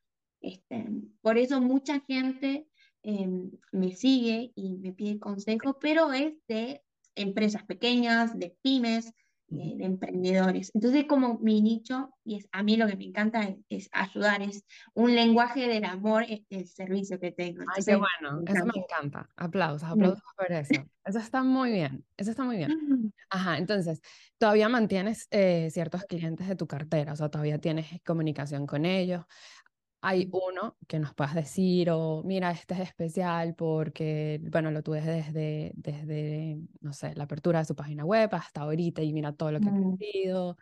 Este, 0.41 0.85
por 1.21 1.37
eso 1.37 1.59
mucha 1.61 1.99
gente 2.01 2.67
eh, 3.03 3.27
me 3.71 3.91
sigue 3.95 4.51
y 4.55 4.77
me 4.77 4.93
pide 4.93 5.19
consejo, 5.19 5.79
pero 5.79 6.13
es 6.13 6.33
de 6.47 6.83
empresas 7.21 7.63
pequeñas, 7.63 8.38
de 8.38 8.55
pymes, 8.61 9.13
de, 9.49 9.75
de 9.75 9.85
emprendedores. 9.85 10.71
Entonces, 10.73 11.05
como 11.05 11.39
mi 11.39 11.61
nicho, 11.61 12.11
y 12.23 12.38
es 12.38 12.47
a 12.51 12.63
mí 12.63 12.77
lo 12.77 12.88
que 12.88 12.95
me 12.95 13.05
encanta 13.05 13.43
es, 13.43 13.57
es 13.69 13.89
ayudar, 13.91 14.41
es 14.41 14.63
un 14.93 15.15
lenguaje 15.15 15.67
del 15.67 15.85
amor, 15.85 16.23
es 16.27 16.41
el 16.49 16.67
servicio 16.67 17.19
que 17.19 17.31
tengo. 17.31 17.61
Ay, 17.61 17.83
qué 17.83 17.91
Entonces, 17.91 17.97
bueno, 18.21 18.43
eso 18.45 18.65
me 18.65 18.81
encanta. 18.81 19.29
Aplausos, 19.35 19.89
aplausos 19.89 20.23
por 20.38 20.51
eso. 20.51 20.85
Eso 21.05 21.19
está 21.19 21.43
muy 21.43 21.71
bien, 21.71 22.05
eso 22.17 22.29
está 22.29 22.43
muy 22.43 22.57
bien. 22.57 23.11
Ajá, 23.31 23.57
entonces, 23.57 24.01
todavía 24.38 24.69
mantienes 24.69 25.27
eh, 25.31 25.69
ciertos 25.71 26.03
clientes 26.05 26.47
de 26.47 26.55
tu 26.55 26.67
cartera, 26.67 27.13
o 27.13 27.15
sea, 27.15 27.29
todavía 27.29 27.59
tienes 27.59 27.88
comunicación 28.05 28.67
con 28.67 28.85
ellos. 28.85 29.25
Hay 30.01 30.29
uno 30.31 30.77
que 30.87 30.97
nos 30.99 31.13
puedas 31.13 31.35
decir, 31.35 31.89
o 31.91 32.23
mira, 32.23 32.51
este 32.51 32.73
es 32.73 32.79
especial 32.81 33.53
porque, 33.55 34.39
bueno, 34.49 34.71
lo 34.71 34.81
tuve 34.81 35.01
desde, 35.01 35.73
desde, 35.75 36.57
no 36.79 36.93
sé, 36.93 37.13
la 37.15 37.25
apertura 37.25 37.59
de 37.59 37.65
su 37.65 37.75
página 37.75 38.05
web 38.05 38.29
hasta 38.33 38.61
ahorita 38.61 39.01
y 39.03 39.11
mira 39.13 39.33
todo 39.33 39.51
lo 39.51 39.59
que 39.59 39.69
ha 39.69 39.73
Mm. 39.73 39.97
crecido. 39.97 40.57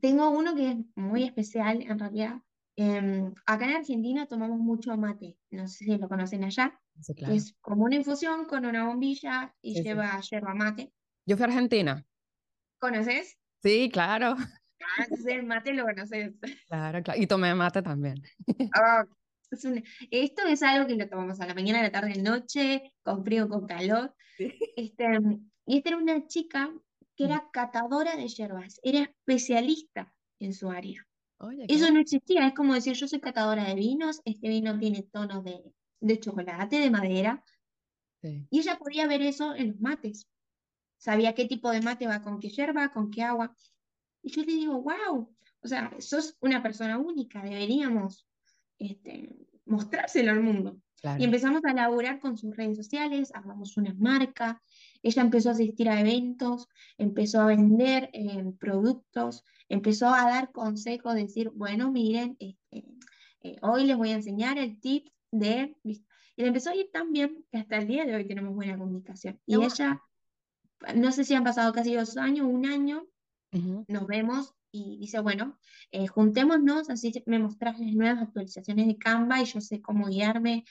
Tengo 0.00 0.30
uno 0.30 0.54
que 0.54 0.70
es 0.70 0.76
muy 0.94 1.24
especial 1.24 1.82
en 1.82 1.98
realidad. 1.98 2.42
Em, 2.76 3.32
acá 3.46 3.64
en 3.66 3.76
Argentina 3.76 4.26
tomamos 4.26 4.58
mucho 4.58 4.96
mate, 4.96 5.38
no 5.50 5.66
sé 5.68 5.84
si 5.84 5.96
lo 5.98 6.08
conocen 6.08 6.44
allá, 6.44 6.80
Sí, 7.00 7.14
claro. 7.14 7.34
es 7.36 7.54
como 7.60 7.84
una 7.84 7.96
infusión 7.96 8.44
con 8.46 8.66
una 8.66 8.86
bombilla 8.86 9.54
y 9.62 9.74
Sí, 9.74 9.84
sí. 9.84 9.86
lleva 9.88 10.20
yerba 10.20 10.54
mate. 10.54 10.92
Yo 11.26 11.36
fui 11.36 11.44
a 11.44 11.46
Argentina. 11.48 12.04
¿Conoces? 12.78 13.36
Sí, 13.62 13.90
claro. 13.92 14.36
Ah, 14.80 15.06
el 15.28 15.42
mate 15.44 15.72
lo 15.72 15.84
conoces. 15.84 16.34
Claro, 16.68 17.02
claro. 17.02 17.20
Y 17.20 17.26
tomé 17.26 17.54
mate 17.54 17.82
también. 17.82 18.22
Ah, 18.74 19.04
es 19.50 19.64
un- 19.64 19.82
esto 20.10 20.42
es 20.46 20.62
algo 20.62 20.86
que 20.86 20.96
lo 20.96 21.08
tomamos 21.08 21.40
a 21.40 21.46
la 21.46 21.54
mañana, 21.54 21.80
a 21.80 21.82
la 21.84 21.92
tarde, 21.92 22.20
noche, 22.20 22.92
con 23.02 23.24
frío, 23.24 23.48
con 23.48 23.66
calor. 23.66 24.14
Sí. 24.36 24.52
Este, 24.76 25.04
y 25.66 25.76
esta 25.78 25.88
era 25.90 25.98
una 25.98 26.26
chica 26.26 26.72
que 27.16 27.24
era 27.24 27.48
catadora 27.52 28.16
de 28.16 28.28
yerbas, 28.28 28.78
era 28.82 29.00
especialista 29.02 30.12
en 30.38 30.52
su 30.52 30.70
área. 30.70 31.06
Oye, 31.38 31.64
Eso 31.68 31.90
no 31.90 32.00
existía, 32.00 32.46
es 32.46 32.54
como 32.54 32.74
decir, 32.74 32.94
yo 32.94 33.08
soy 33.08 33.20
catadora 33.20 33.64
de 33.64 33.74
vinos, 33.74 34.20
este 34.24 34.48
vino 34.48 34.78
tiene 34.78 35.02
tonos 35.02 35.44
de, 35.44 35.62
de 36.00 36.20
chocolate, 36.20 36.78
de 36.78 36.90
madera, 36.90 37.42
Sí. 38.22 38.46
y 38.50 38.60
ella 38.60 38.78
podía 38.78 39.06
ver 39.06 39.22
eso 39.22 39.54
en 39.54 39.68
los 39.72 39.80
mates. 39.80 40.26
Sabía 40.98 41.34
qué 41.34 41.44
tipo 41.46 41.70
de 41.70 41.82
mate 41.82 42.06
va 42.06 42.22
con 42.22 42.40
qué 42.40 42.48
yerba, 42.48 42.90
con 42.92 43.10
qué 43.10 43.22
agua. 43.22 43.54
Y 44.26 44.30
yo 44.30 44.42
le 44.42 44.54
digo, 44.54 44.82
wow, 44.82 45.32
o 45.60 45.68
sea, 45.68 45.94
sos 46.00 46.36
una 46.40 46.60
persona 46.60 46.98
única, 46.98 47.44
deberíamos 47.44 48.26
este, 48.76 49.36
mostrárselo 49.66 50.32
al 50.32 50.40
mundo. 50.40 50.80
Y 51.16 51.22
empezamos 51.22 51.64
a 51.64 51.72
laburar 51.72 52.18
con 52.18 52.36
sus 52.36 52.56
redes 52.56 52.76
sociales, 52.76 53.30
armamos 53.32 53.76
una 53.76 53.94
marca, 53.94 54.60
ella 55.00 55.22
empezó 55.22 55.50
a 55.50 55.52
asistir 55.52 55.88
a 55.88 56.00
eventos, 56.00 56.66
empezó 56.98 57.40
a 57.42 57.46
vender 57.46 58.10
eh, 58.12 58.42
productos, 58.58 59.44
empezó 59.68 60.08
a 60.08 60.28
dar 60.28 60.50
consejos, 60.50 61.14
decir, 61.14 61.50
bueno, 61.50 61.92
miren, 61.92 62.36
este, 62.40 62.84
eh, 63.42 63.56
hoy 63.62 63.84
les 63.84 63.96
voy 63.96 64.10
a 64.10 64.16
enseñar 64.16 64.58
el 64.58 64.80
tip 64.80 65.06
de... 65.30 65.76
Y 65.84 66.02
le 66.34 66.48
empezó 66.48 66.70
a 66.70 66.74
ir 66.74 66.90
tan 66.92 67.12
bien 67.12 67.44
que 67.52 67.58
hasta 67.58 67.76
el 67.76 67.86
día 67.86 68.04
de 68.04 68.16
hoy 68.16 68.26
tenemos 68.26 68.56
buena 68.56 68.76
comunicación. 68.76 69.40
Y 69.46 69.62
ella, 69.62 70.02
no 70.96 71.12
sé 71.12 71.22
si 71.22 71.34
han 71.34 71.44
pasado 71.44 71.72
casi 71.72 71.94
dos 71.94 72.16
años, 72.16 72.48
un 72.50 72.66
año, 72.66 73.06
Nos 73.88 74.06
vemos 74.06 74.54
y 74.70 74.98
dice, 74.98 75.20
bueno, 75.20 75.58
eh, 75.90 76.06
juntémonos, 76.06 76.90
así 76.90 77.12
me 77.26 77.38
mostrás 77.38 77.78
las 77.78 77.92
nuevas 77.92 78.22
actualizaciones 78.22 78.86
de 78.86 78.98
Canva 78.98 79.40
y 79.40 79.44
yo 79.44 79.60
sé 79.60 79.80
cómo 79.80 80.06
guiarme. 80.06 80.64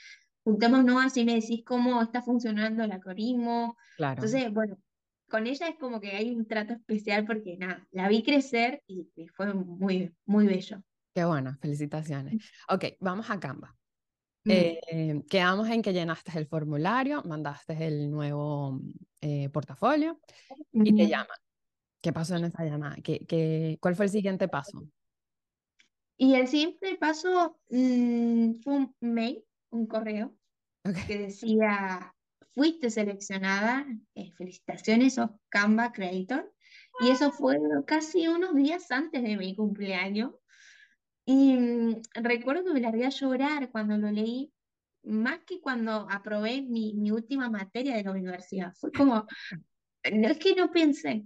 Juntémonos, 0.43 1.03
así 1.05 1.25
me 1.25 1.35
decís 1.35 1.63
cómo 1.65 2.01
está 2.01 2.21
funcionando 2.21 2.83
el 2.83 2.91
algoritmo. 2.91 3.77
Claro. 3.97 4.23
Entonces, 4.23 4.53
bueno, 4.53 4.77
con 5.29 5.47
ella 5.47 5.67
es 5.67 5.75
como 5.77 5.99
que 5.99 6.11
hay 6.11 6.35
un 6.35 6.45
trato 6.45 6.73
especial 6.73 7.25
porque 7.25 7.57
nada, 7.57 7.87
la 7.91 8.07
vi 8.07 8.21
crecer 8.23 8.83
y, 8.85 9.09
y 9.15 9.27
fue 9.27 9.53
muy, 9.53 10.13
muy 10.25 10.45
bello. 10.45 10.83
Qué 11.13 11.25
bueno, 11.25 11.57
felicitaciones. 11.61 12.51
Ok, 12.69 12.85
vamos 12.99 13.29
a 13.29 13.39
Canva. 13.39 13.75
Mm. 14.43 14.51
Eh, 14.51 15.23
quedamos 15.27 15.67
en 15.69 15.81
que 15.81 15.93
llenaste 15.93 16.37
el 16.37 16.45
formulario, 16.45 17.23
mandaste 17.23 17.87
el 17.87 18.11
nuevo 18.11 18.79
eh, 19.21 19.49
portafolio 19.49 20.19
y 20.71 20.95
te 20.95 21.07
llaman. 21.07 21.37
¿Qué 22.05 22.13
pasó 22.13 22.35
en 22.35 22.45
esa 22.45 22.63
llamada? 22.63 22.97
¿Qué, 23.03 23.25
qué, 23.25 23.79
cuál 23.81 23.95
fue 23.95 24.05
el 24.05 24.11
siguiente 24.11 24.47
paso? 24.47 24.87
Y 26.17 26.35
el 26.35 26.47
siguiente 26.47 26.95
paso 26.97 27.59
mm, 27.71 28.61
fue 28.61 28.73
un 28.75 28.95
mail, 28.99 29.43
un 29.71 29.87
correo 29.87 30.37
que 31.07 31.17
decía, 31.17 32.13
fuiste 32.53 32.91
seleccionada, 32.91 33.87
eh, 34.13 34.31
felicitaciones, 34.33 35.15
sos 35.15 35.31
Canva 35.49 35.93
Creator. 35.93 36.53
Y 36.99 37.09
eso 37.09 37.31
fue 37.31 37.57
casi 37.87 38.27
unos 38.27 38.53
días 38.53 38.91
antes 38.91 39.23
de 39.23 39.35
mi 39.35 39.55
cumpleaños. 39.55 40.35
Y 41.25 41.55
mm, 41.57 42.01
recuerdo 42.13 42.65
que 42.65 42.73
me 42.73 42.81
largué 42.81 43.07
a 43.07 43.09
llorar 43.09 43.71
cuando 43.71 43.97
lo 43.97 44.11
leí, 44.11 44.53
más 45.01 45.39
que 45.39 45.59
cuando 45.59 46.07
aprobé 46.11 46.61
mi, 46.61 46.93
mi 46.93 47.09
última 47.09 47.49
materia 47.49 47.95
de 47.95 48.03
la 48.03 48.11
universidad. 48.11 48.75
Fue 48.75 48.91
como, 48.91 49.25
no 50.13 50.27
es 50.27 50.37
que 50.37 50.53
no 50.53 50.69
pensé. 50.69 51.25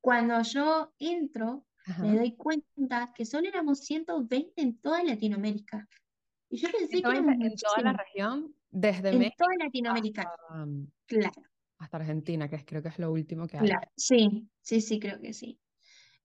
Cuando 0.00 0.40
yo 0.42 0.92
entro, 0.98 1.66
me 2.00 2.16
doy 2.16 2.36
cuenta 2.36 3.12
que 3.14 3.24
solo 3.24 3.48
éramos 3.48 3.80
120 3.80 4.60
en 4.60 4.78
toda 4.78 5.02
Latinoamérica. 5.02 5.88
Y 6.50 6.58
yo 6.58 6.68
pensé 6.70 6.88
que 6.88 6.96
120 6.98 7.30
éramos 7.30 7.44
en 7.52 7.56
toda 7.56 7.82
la 7.82 7.92
región, 7.92 8.54
desde 8.70 9.10
En 9.10 9.18
México 9.18 9.36
toda 9.38 9.64
Latinoamérica. 9.64 10.22
hasta, 10.22 10.62
um, 10.64 10.86
Claro, 11.06 11.32
hasta 11.78 11.96
Argentina, 11.96 12.48
que 12.48 12.56
es- 12.56 12.64
creo 12.64 12.82
que 12.82 12.88
es 12.88 12.98
lo 12.98 13.12
último 13.12 13.46
que 13.46 13.58
hay. 13.58 13.68
claro. 13.68 13.88
Sí, 13.96 14.48
sí, 14.60 14.80
sí, 14.80 14.98
creo 15.00 15.20
que 15.20 15.32
sí. 15.32 15.60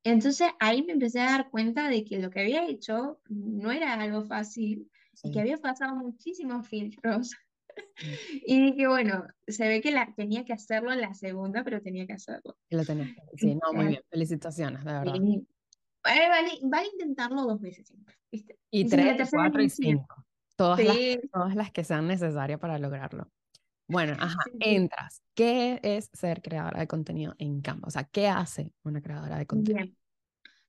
Entonces 0.03 0.50
ahí 0.60 0.83
me 0.83 0.93
empecé 0.93 1.22
a 1.22 1.25
dar 1.31 1.50
cuenta 1.50 1.88
de 1.89 2.03
que 2.03 2.19
lo 2.19 2.29
que 2.29 2.41
había 2.41 2.67
hecho 2.67 3.22
no 3.29 3.72
era 3.72 3.93
algo 3.93 4.24
fácil 4.25 4.89
y 5.24 5.31
que 5.31 5.39
había 5.39 5.57
pasado 5.57 5.95
muchísimos 5.95 6.67
filtros. 6.67 7.31
Y 8.46 8.72
dije, 8.72 8.88
bueno, 8.88 9.25
se 9.48 9.68
ve 9.68 9.82
que 9.82 9.92
la, 9.92 10.13
tenía 10.15 10.44
que 10.44 10.53
hacerlo 10.53 10.92
en 10.92 11.01
la 11.01 11.13
segunda, 11.13 11.63
pero 11.63 11.82
tenía 11.82 12.06
que 12.06 12.13
hacerlo. 12.13 12.58
Lo 12.70 12.84
tenés. 12.84 13.15
Sí, 13.36 13.56
no, 13.56 13.74
muy 13.74 13.88
bien. 13.88 14.01
Felicitaciones, 14.10 14.84
de 14.84 14.92
verdad. 14.92 15.13
sí. 15.13 15.48
Vale, 16.03 16.60
vale 16.63 16.88
intentarlo 16.92 17.44
dos 17.44 17.62
veces 17.62 17.88
siempre, 17.88 18.15
¿viste? 18.30 18.60
Y 18.70 18.84
la 18.89 19.15
tres, 19.15 19.30
cuatro, 19.32 19.62
y 19.62 19.70
cinco. 19.70 20.25
Todas 20.58 20.84
las, 20.84 20.98
todas 21.32 21.56
las 21.56 21.72
que 21.72 21.86
sean 21.86 22.08
necesarias 22.08 22.60
para 22.60 22.77
lograrlo. 22.77 23.32
Bueno, 23.88 24.13
ajá, 24.20 24.38
sí. 24.51 24.58
entras. 24.60 25.22
¿Qué 25.34 25.80
es 25.82 26.10
ser 26.13 26.42
creadora 26.42 26.82
de 26.82 26.88
contenido 26.88 27.36
en 27.38 27.62
Canva? 27.62 27.88
O 27.88 27.92
sea, 27.92 28.03
¿qué 28.03 28.27
hace 28.27 28.74
una 28.84 29.01
creadora 29.01 29.38
de 29.38 29.46
contenido? 29.46 29.86
Bien. 29.86 29.98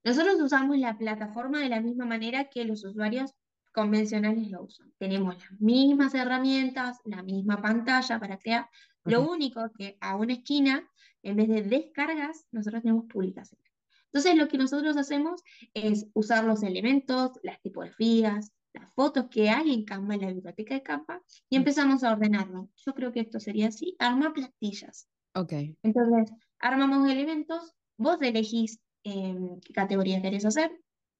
Nosotros 0.05 0.39
usamos 0.39 0.77
la 0.77 0.97
plataforma 0.97 1.59
de 1.59 1.69
la 1.69 1.81
misma 1.81 2.05
manera 2.05 2.45
que 2.45 2.63
los 2.63 2.85
usuarios 2.85 3.33
convencionales 3.75 4.49
lo 4.51 4.63
usan. 4.63 4.93
Tenemos 4.99 5.37
las 5.37 5.59
mismas 5.61 6.15
herramientas, 6.15 6.99
la 7.05 7.23
misma 7.23 7.61
pantalla 7.61 8.19
para 8.19 8.39
crear. 8.39 8.69
Lo 9.05 9.21
Ok, 9.21 9.29
único 9.29 9.71
que 9.77 9.97
a 10.01 10.15
una 10.17 10.33
esquina, 10.33 10.89
en 11.23 11.37
vez 11.37 11.49
de 11.49 11.63
descargas, 11.63 12.47
nosotros 12.51 12.83
tenemos 12.83 13.05
publicaciones. 13.07 13.71
Entonces, 14.11 14.35
lo 14.35 14.47
que 14.47 14.57
nosotros 14.57 14.97
hacemos 14.97 15.41
es 15.73 16.07
usar 16.13 16.45
los 16.45 16.63
elementos, 16.63 17.31
las 17.43 17.61
tipografías, 17.61 18.51
las 18.73 18.93
fotos 18.93 19.27
que 19.29 19.49
hay 19.49 19.73
en 19.73 19.85
Canva, 19.85 20.15
en 20.15 20.21
la 20.21 20.27
biblioteca 20.33 20.75
de 20.75 20.83
Canva, 20.83 21.21
y 21.49 21.57
Mm. 21.57 21.57
empezamos 21.57 22.03
a 22.03 22.13
ordenarlo. 22.13 22.69
Yo 22.77 22.93
creo 22.93 23.11
que 23.11 23.21
esto 23.21 23.39
sería 23.39 23.67
así, 23.69 23.95
arma 23.99 24.33
plantillas. 24.33 25.09
ok, 25.33 25.53
Entonces, 25.83 26.31
armamos 26.59 27.09
elementos, 27.09 27.73
vos 27.97 28.21
elegís 28.21 28.81
em, 29.03 29.59
qué 29.61 29.73
categoría 29.73 30.21
querés 30.21 30.45
hacer, 30.45 30.71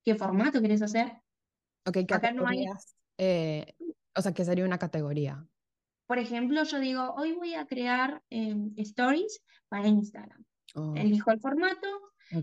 qué 0.03 0.15
formato 0.15 0.62
querés 0.62 0.82
hacer. 0.82 1.13
Ok, 1.86 1.98
Acá 2.10 2.32
no 2.34 2.48
hay, 2.48 2.65
eh, 3.17 3.76
o 4.15 4.21
sea, 4.21 4.34
¿qué 4.34 4.45
sería 4.45 4.65
una 4.65 4.80
categoría? 4.80 5.48
por 6.08 6.19
ejemplo, 6.19 6.63
yo 6.63 6.80
digo, 6.80 7.13
hoy 7.15 7.34
voy 7.34 7.56
a 7.56 7.65
crear 7.65 8.24
em, 8.30 8.74
stories 8.78 9.43
para 9.69 9.88
Instagram. 9.88 10.45
Oh, 10.76 11.04
Elijo 11.04 11.32
el 11.32 11.39
formato 11.39 11.88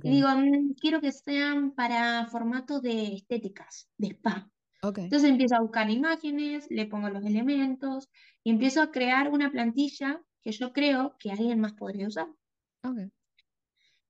y 0.02 0.10
digo, 0.10 0.28
"Mm, 0.36 0.74
quiero 0.80 1.00
que 1.00 1.12
sean 1.12 1.72
para 1.74 2.26
formato 2.26 2.80
de 2.80 3.14
estéticas, 3.14 3.88
de 3.98 4.08
spa. 4.08 4.50
ok, 4.82 4.98
Entonces 5.04 5.30
empiezo 5.30 5.56
a 5.56 5.60
buscar 5.62 5.90
imágenes, 5.90 6.66
le 6.70 6.86
pongo 6.86 7.10
los 7.10 7.24
elementos 7.26 8.08
y 8.44 8.50
empiezo 8.52 8.82
a 8.82 8.90
crear 8.92 9.30
una 9.30 9.50
plantilla 9.52 10.22
que 10.42 10.52
yo 10.52 10.72
creo 10.72 11.16
que 11.18 11.32
alguien 11.32 11.60
más 11.60 11.74
podría 11.74 12.08
usar. 12.08 12.28
ok, 12.82 13.12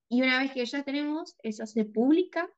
Y 0.08 0.22
una 0.22 0.38
vez 0.38 0.52
que 0.52 0.64
ya 0.64 0.84
tenemos, 0.84 1.34
eso 1.42 1.66
se 1.66 1.84
publica 1.84 2.48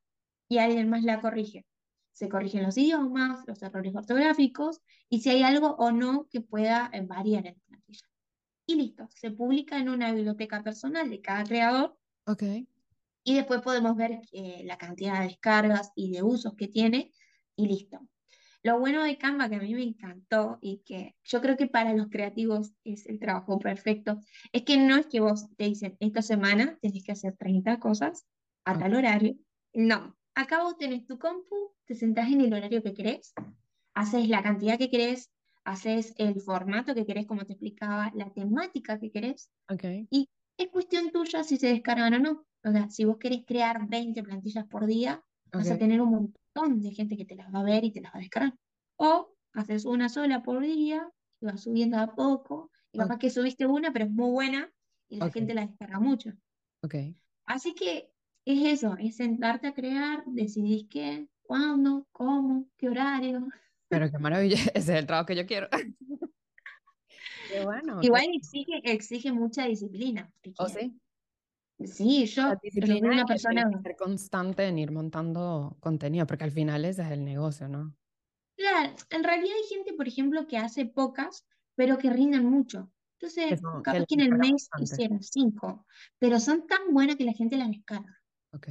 y 0.47 0.59
alguien 0.59 0.89
más 0.89 1.03
la 1.03 1.21
corrige. 1.21 1.65
Se 2.15 2.29
corrigen 2.29 2.63
los 2.63 2.77
idiomas, 2.77 3.45
los 3.45 3.61
errores 3.61 3.93
ortográficos 3.93 4.81
y 5.09 5.19
si 5.19 5.29
hay 5.29 5.43
algo 5.43 5.75
o 5.75 5.91
no 5.91 6.27
que 6.31 6.41
pueda 6.41 6.89
eh, 6.93 7.01
variar 7.01 7.45
en 7.45 7.55
la 7.55 7.61
plantilla. 7.67 8.07
Y 8.65 8.75
listo, 8.75 9.07
se 9.11 9.29
publica 9.29 9.77
en 9.77 9.89
una 9.89 10.11
biblioteca 10.11 10.63
personal 10.63 11.09
de 11.09 11.21
cada 11.21 11.43
creador 11.43 11.95
ok, 12.25 12.43
y 13.23 13.33
después 13.33 13.61
podemos 13.61 13.97
ver 13.97 14.21
eh, 14.31 14.63
la 14.65 14.77
cantidad 14.77 15.19
de 15.19 15.27
descargas 15.27 15.91
y 15.95 16.11
de 16.11 16.23
usos 16.23 16.55
que 16.55 16.67
tiene 16.67 17.11
y 17.55 17.67
listo. 17.67 17.99
Lo 18.63 18.79
bueno 18.79 19.03
de 19.03 19.17
Canva 19.17 19.49
que 19.49 19.57
a 19.57 19.59
mí 19.59 19.75
me 19.75 19.83
encantó 19.83 20.57
y 20.61 20.83
que 20.85 21.15
yo 21.23 21.41
creo 21.41 21.57
que 21.57 21.67
para 21.67 21.93
los 21.93 22.07
creativos 22.07 22.73
es 22.83 23.05
el 23.05 23.19
trabajo 23.19 23.59
perfecto, 23.59 24.19
es 24.51 24.63
que 24.63 24.77
no 24.77 24.95
es 24.95 25.07
que 25.07 25.19
vos 25.19 25.47
te 25.57 25.65
dicen, 25.65 25.97
esta 25.99 26.21
semana 26.21 26.77
tenés 26.81 27.03
que 27.03 27.11
hacer 27.11 27.35
30 27.37 27.79
cosas 27.79 28.25
a 28.63 28.73
ok, 28.73 28.79
tal 28.79 28.95
horario. 28.95 29.35
No, 29.73 30.15
acá 30.35 30.63
vos 30.63 30.77
tenés 30.77 31.05
tu 31.05 31.17
compu, 31.17 31.73
te 31.85 31.95
sentás 31.95 32.31
en 32.31 32.41
el 32.41 32.53
horario 32.53 32.83
que 32.83 32.93
querés, 32.93 33.33
haces 33.93 34.29
la 34.29 34.43
cantidad 34.43 34.77
que 34.77 34.89
querés, 34.89 35.31
haces 35.63 36.13
el 36.17 36.39
formato 36.41 36.93
que 36.93 37.05
querés, 37.05 37.25
como 37.25 37.45
te 37.45 37.53
explicaba, 37.53 38.11
la 38.13 38.31
temática 38.31 38.99
que 38.99 39.11
querés, 39.11 39.49
ok, 39.69 39.83
y 40.09 40.29
es 40.57 40.69
cuestión 40.69 41.11
tuya 41.11 41.43
si 41.43 41.57
se 41.57 41.67
descargan 41.67 42.13
o 42.13 42.19
no. 42.19 42.45
O 42.63 42.71
sea, 42.71 42.89
si 42.89 43.05
vos 43.05 43.17
querés 43.17 43.43
crear 43.45 43.87
20 43.87 44.23
plantillas 44.23 44.65
por 44.65 44.85
día, 44.85 45.23
vas 45.51 45.69
a 45.69 45.77
tener 45.77 46.01
un 46.01 46.09
montón 46.09 46.81
de 46.81 46.91
gente 46.91 47.15
que 47.15 47.25
te 47.25 47.35
las 47.35 47.53
va 47.53 47.59
a 47.59 47.63
ver 47.63 47.83
y 47.83 47.91
te 47.91 48.01
las 48.01 48.11
va 48.13 48.17
a 48.17 48.21
descargar. 48.21 48.53
O 48.97 49.35
haces 49.53 49.85
una 49.85 50.09
sola 50.09 50.41
por 50.41 50.61
día 50.61 51.07
y 51.39 51.45
vas 51.45 51.61
subiendo 51.61 51.99
a 51.99 52.15
poco. 52.15 52.71
Y 52.91 52.97
capaz 52.97 53.19
que 53.19 53.29
subiste 53.29 53.65
una, 53.65 53.91
pero 53.91 54.05
es 54.05 54.11
muy 54.11 54.31
buena 54.31 54.71
y 55.09 55.17
la 55.17 55.29
gente 55.29 55.53
la 55.53 55.67
descarga 55.67 55.99
mucho. 55.99 56.31
Así 57.45 57.75
que 57.75 58.09
es 58.45 58.79
eso, 58.79 58.95
es 58.99 59.17
sentarte 59.17 59.67
a 59.67 59.73
crear, 59.73 60.23
decidís 60.27 60.87
qué, 60.89 61.27
cuándo, 61.41 62.07
cómo, 62.11 62.67
qué 62.77 62.89
horario. 62.89 63.47
Pero 63.89 64.09
qué 64.11 64.17
maravilla, 64.19 64.57
ese 64.73 64.93
es 64.93 64.99
el 64.99 65.05
trabajo 65.05 65.25
que 65.25 65.35
yo 65.35 65.45
quiero. 65.45 65.67
Qué 67.47 67.63
bueno, 67.63 67.99
Igual 68.01 68.25
exige, 68.33 68.81
exige 68.83 69.31
mucha 69.31 69.65
disciplina. 69.65 70.33
¿O 70.57 70.65
porque, 70.65 70.91
sí? 71.77 71.85
sí, 71.85 72.25
yo, 72.25 72.53
soy 72.83 73.01
una 73.03 73.23
persona 73.23 73.69
ser 73.83 73.95
constante 73.95 74.65
en 74.65 74.79
ir 74.79 74.91
montando 74.91 75.77
contenido, 75.79 76.25
porque 76.25 76.43
al 76.43 76.51
final 76.51 76.85
ese 76.85 77.03
es 77.03 77.11
el 77.11 77.23
negocio, 77.23 77.69
¿no? 77.69 77.95
Claro, 78.57 78.95
en 79.11 79.23
realidad 79.23 79.53
hay 79.55 79.75
gente, 79.75 79.93
por 79.93 80.07
ejemplo, 80.07 80.47
que 80.47 80.57
hace 80.57 80.87
pocas, 80.87 81.45
pero 81.75 81.99
que 81.99 82.09
rinden 82.09 82.45
mucho. 82.45 82.91
Que 83.19 83.27
Entonces, 83.27 83.59
son, 83.59 83.83
capaz 83.83 84.05
que 84.07 84.15
en 84.15 84.21
el 84.21 84.31
mes 84.31 84.67
bastante. 84.71 84.83
hicieron 84.83 85.21
cinco, 85.21 85.85
pero 86.17 86.39
son 86.39 86.65
tan 86.65 86.91
buenas 86.91 87.15
que 87.15 87.25
la 87.25 87.33
gente 87.33 87.57
las 87.57 87.69
descarga. 87.69 88.21
Ok. 88.55 88.67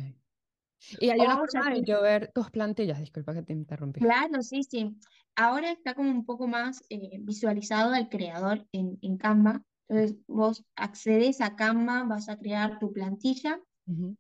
Y 0.99 1.11
hay 1.11 1.25
una 1.25 1.37
O 1.37 1.39
forma 1.39 1.71
de 1.71 1.83
te- 1.83 1.85
yo 1.85 2.03
ver 2.03 2.31
tus 2.33 2.51
plantillas, 2.51 2.99
disculpa 3.01 3.35
que 3.35 3.43
te 3.43 3.53
interrumpí. 3.53 4.01
claro, 4.01 4.43
sí, 4.43 4.63
sí. 4.63 4.97
Ahora 5.37 5.71
está 5.73 5.95
como 5.95 6.11
un 6.11 6.25
poco 6.25 6.47
más 6.47 6.85
eh, 6.91 7.19
visualizado 7.21 7.93
al 7.93 8.09
creador 8.09 8.67
en, 8.73 8.99
en 9.03 9.17
Canva. 9.19 9.63
Entonces, 9.89 10.19
vos 10.27 10.65
accedes 10.77 11.41
a 11.41 11.57
Canva, 11.57 12.05
vas 12.05 12.29
a 12.29 12.39
crear 12.39 12.79
tu 12.79 12.93
plantilla 12.93 13.61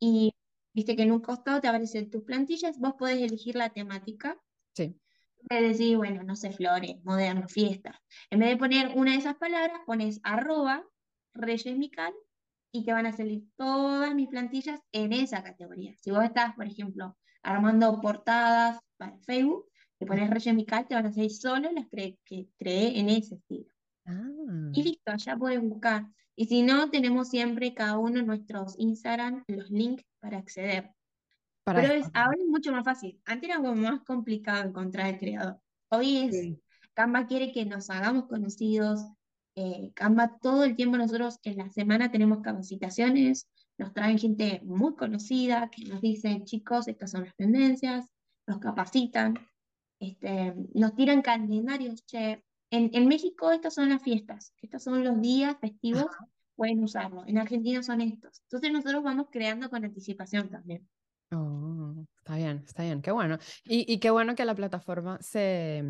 y 0.00 0.32
viste 0.74 0.96
que 0.96 1.02
en 1.04 1.12
un 1.12 1.20
costado 1.20 1.60
te 1.60 1.68
aparecen 1.68 2.10
tus 2.10 2.24
plantillas, 2.24 2.78
vos 2.78 2.94
podés 2.98 3.18
elegir 3.22 3.56
la 3.56 3.70
temática. 3.70 4.38
Sí, 4.74 5.00
de 5.50 5.60
decir, 5.60 5.96
bueno, 5.96 6.22
no 6.22 6.36
sé, 6.36 6.52
flores, 6.52 6.96
moderno, 7.04 7.48
fiesta. 7.48 8.02
En 8.30 8.38
vez 8.40 8.50
de 8.50 8.56
poner 8.56 8.92
una 8.96 9.12
de 9.12 9.18
esas 9.18 9.36
palabras, 9.36 9.80
pones 9.86 10.20
arroba 10.22 10.84
Reyes 11.34 11.76
Mical 11.76 12.14
y 12.74 12.84
te 12.84 12.92
van 12.92 13.06
a 13.06 13.12
salir 13.12 13.44
todas 13.56 14.12
mis 14.16 14.28
plantillas 14.28 14.80
en 14.90 15.12
esa 15.12 15.44
categoría. 15.44 15.94
Si 15.96 16.10
vos 16.10 16.24
estás, 16.24 16.56
por 16.56 16.66
ejemplo, 16.66 17.16
armando 17.40 18.00
portadas 18.00 18.80
para 18.96 19.16
Facebook, 19.18 19.66
Le 20.00 20.06
pones 20.08 20.28
Reyes 20.28 20.54
Mical, 20.56 20.84
te 20.88 20.96
van 20.96 21.06
a 21.06 21.12
salir 21.12 21.30
solo 21.30 21.70
las 21.70 21.86
que 21.88 22.48
creé 22.58 22.98
en 22.98 23.10
ese 23.10 23.36
estilo. 23.36 23.72
Ah. 24.06 24.70
Y 24.72 24.82
listo, 24.82 25.14
ya 25.16 25.36
puedes 25.36 25.62
buscar. 25.62 26.06
Y 26.34 26.46
si 26.46 26.62
no, 26.62 26.90
tenemos 26.90 27.28
siempre 27.28 27.74
cada 27.74 27.96
uno 27.96 28.18
en 28.18 28.26
nuestros 28.26 28.74
Instagram 28.76 29.44
los 29.46 29.70
links 29.70 30.02
para 30.18 30.38
acceder. 30.38 30.90
Para 31.62 31.80
Pero 31.80 31.94
es, 31.94 32.10
ahora 32.12 32.36
es 32.40 32.48
mucho 32.48 32.72
más 32.72 32.84
fácil. 32.84 33.22
Antes 33.24 33.50
era 33.50 33.58
como 33.58 33.76
más 33.76 34.00
complicado 34.02 34.68
encontrar 34.68 35.14
el 35.14 35.20
creador. 35.20 35.60
Hoy 35.90 36.16
es, 36.16 36.40
Sí. 36.40 36.60
Canva 36.92 37.28
quiere 37.28 37.52
que 37.52 37.64
nos 37.64 37.88
hagamos 37.88 38.26
conocidos. 38.26 39.00
Eh, 39.56 39.92
Canva 39.94 40.38
todo 40.38 40.64
el 40.64 40.76
tiempo 40.76 40.96
nosotros 40.96 41.38
en 41.42 41.58
la 41.58 41.70
semana 41.70 42.10
tenemos 42.10 42.40
capacitaciones, 42.40 43.48
nos 43.78 43.92
traen 43.92 44.18
gente 44.18 44.60
muy 44.64 44.94
conocida 44.94 45.70
que 45.70 45.84
nos 45.84 46.00
dicen, 46.00 46.44
chicos, 46.44 46.88
estas 46.88 47.10
son 47.10 47.24
las 47.24 47.34
tendencias, 47.36 48.06
nos 48.46 48.58
capacitan, 48.58 49.38
este, 50.00 50.54
nos 50.74 50.94
tiran 50.94 51.22
calendarios, 51.22 52.04
che, 52.06 52.44
en, 52.70 52.90
en 52.92 53.08
México 53.08 53.52
estas 53.52 53.74
son 53.74 53.90
las 53.90 54.02
fiestas, 54.02 54.52
estos 54.60 54.82
son 54.82 55.04
los 55.04 55.20
días 55.20 55.56
festivos, 55.60 56.06
pueden 56.56 56.82
usarlo. 56.82 57.24
En 57.26 57.38
Argentina 57.38 57.82
son 57.82 58.00
estos. 58.00 58.42
Entonces 58.42 58.72
nosotros 58.72 59.02
vamos 59.02 59.26
creando 59.30 59.70
con 59.70 59.84
anticipación 59.84 60.48
también. 60.48 60.88
Oh, 61.32 62.06
está 62.18 62.36
bien, 62.36 62.62
está 62.66 62.82
bien, 62.82 63.02
qué 63.02 63.10
bueno. 63.10 63.38
Y, 63.64 63.92
y 63.92 63.98
qué 63.98 64.10
bueno 64.10 64.34
que 64.34 64.44
la 64.44 64.54
plataforma 64.54 65.18
se, 65.20 65.84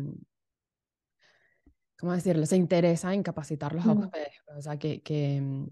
¿cómo 1.97 2.13
decirlo? 2.13 2.45
Se 2.45 2.57
interesa 2.57 3.13
en 3.13 3.23
capacitarlos 3.23 3.85
a 3.85 3.93
ustedes. 3.93 4.33
O 4.55 4.61
sea, 4.61 4.77
que, 4.77 5.01
que, 5.01 5.41
mm, 5.41 5.67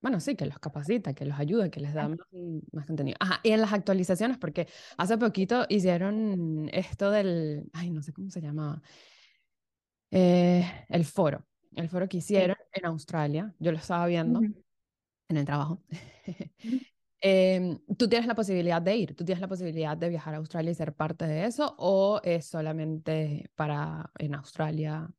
bueno, 0.00 0.20
sí, 0.20 0.36
que 0.36 0.46
los 0.46 0.58
capacita, 0.58 1.12
que 1.14 1.24
los 1.24 1.38
ayuda, 1.38 1.70
que 1.70 1.80
les 1.80 1.92
da 1.92 2.08
más, 2.08 2.18
más 2.72 2.86
contenido. 2.86 3.16
Ajá, 3.20 3.40
y 3.42 3.50
en 3.50 3.60
las 3.60 3.72
actualizaciones, 3.72 4.38
porque 4.38 4.68
hace 4.96 5.18
poquito 5.18 5.66
hicieron 5.68 6.68
esto 6.72 7.10
del, 7.10 7.68
ay, 7.72 7.90
no 7.90 8.02
sé 8.02 8.12
cómo 8.12 8.30
se 8.30 8.40
llamaba, 8.40 8.80
eh, 10.10 10.64
el 10.88 11.04
foro, 11.04 11.46
el 11.74 11.88
foro 11.88 12.08
que 12.08 12.20
Sí. 12.20 12.34
hicieron 12.34 12.56
en 12.72 12.86
Australia. 12.86 13.54
Yo 13.58 13.72
lo 13.72 13.78
estaba 13.78 14.06
viendo 14.06 14.40
en 14.40 15.36
el 15.36 15.44
trabajo. 15.44 15.82
Em, 17.20 17.78
¿tú 17.98 18.08
tienes 18.08 18.26
la 18.26 18.34
posibilidad 18.34 18.80
de 18.80 18.96
ir? 18.96 19.16
¿Tú 19.16 19.24
tienes 19.24 19.40
la 19.40 19.48
posibilidad 19.48 19.96
de 19.96 20.08
viajar 20.08 20.34
a 20.34 20.36
Australia 20.38 20.70
y 20.70 20.74
ser 20.74 20.94
parte 20.94 21.26
de 21.26 21.46
eso? 21.46 21.74
¿O 21.78 22.20
es 22.22 22.46
solamente 22.46 23.50
para 23.56 24.12
en 24.18 24.34
Australia 24.34 25.10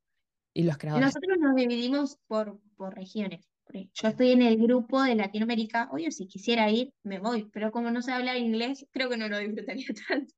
y 0.54 0.64
los 0.64 0.78
creadores? 0.78 1.08
Nosotros 1.08 1.38
nos 1.40 1.56
dividimos 1.56 2.18
por, 2.28 2.60
por 2.76 2.96
regiones. 2.96 3.48
Ej- 3.74 3.92
Yo 3.94 4.08
estoy 4.08 4.32
en 4.32 4.42
el 4.42 4.58
grupo 4.58 5.02
de 5.04 5.16
Latinoamérica. 5.16 5.90
Oye, 5.92 6.12
si 6.12 6.28
quisiera 6.28 6.70
ir, 6.72 6.94
me 7.04 7.20
voy. 7.20 7.50
Pero 7.52 7.72
como 7.72 7.92
no 7.92 8.02
sé 8.02 8.12
hablar 8.12 8.38
inglés, 8.38 8.88
creo 8.92 9.10
que 9.10 9.18
no 9.18 9.28
lo 9.28 9.38
disfrutaría 9.38 9.86
tanto. 10.08 10.34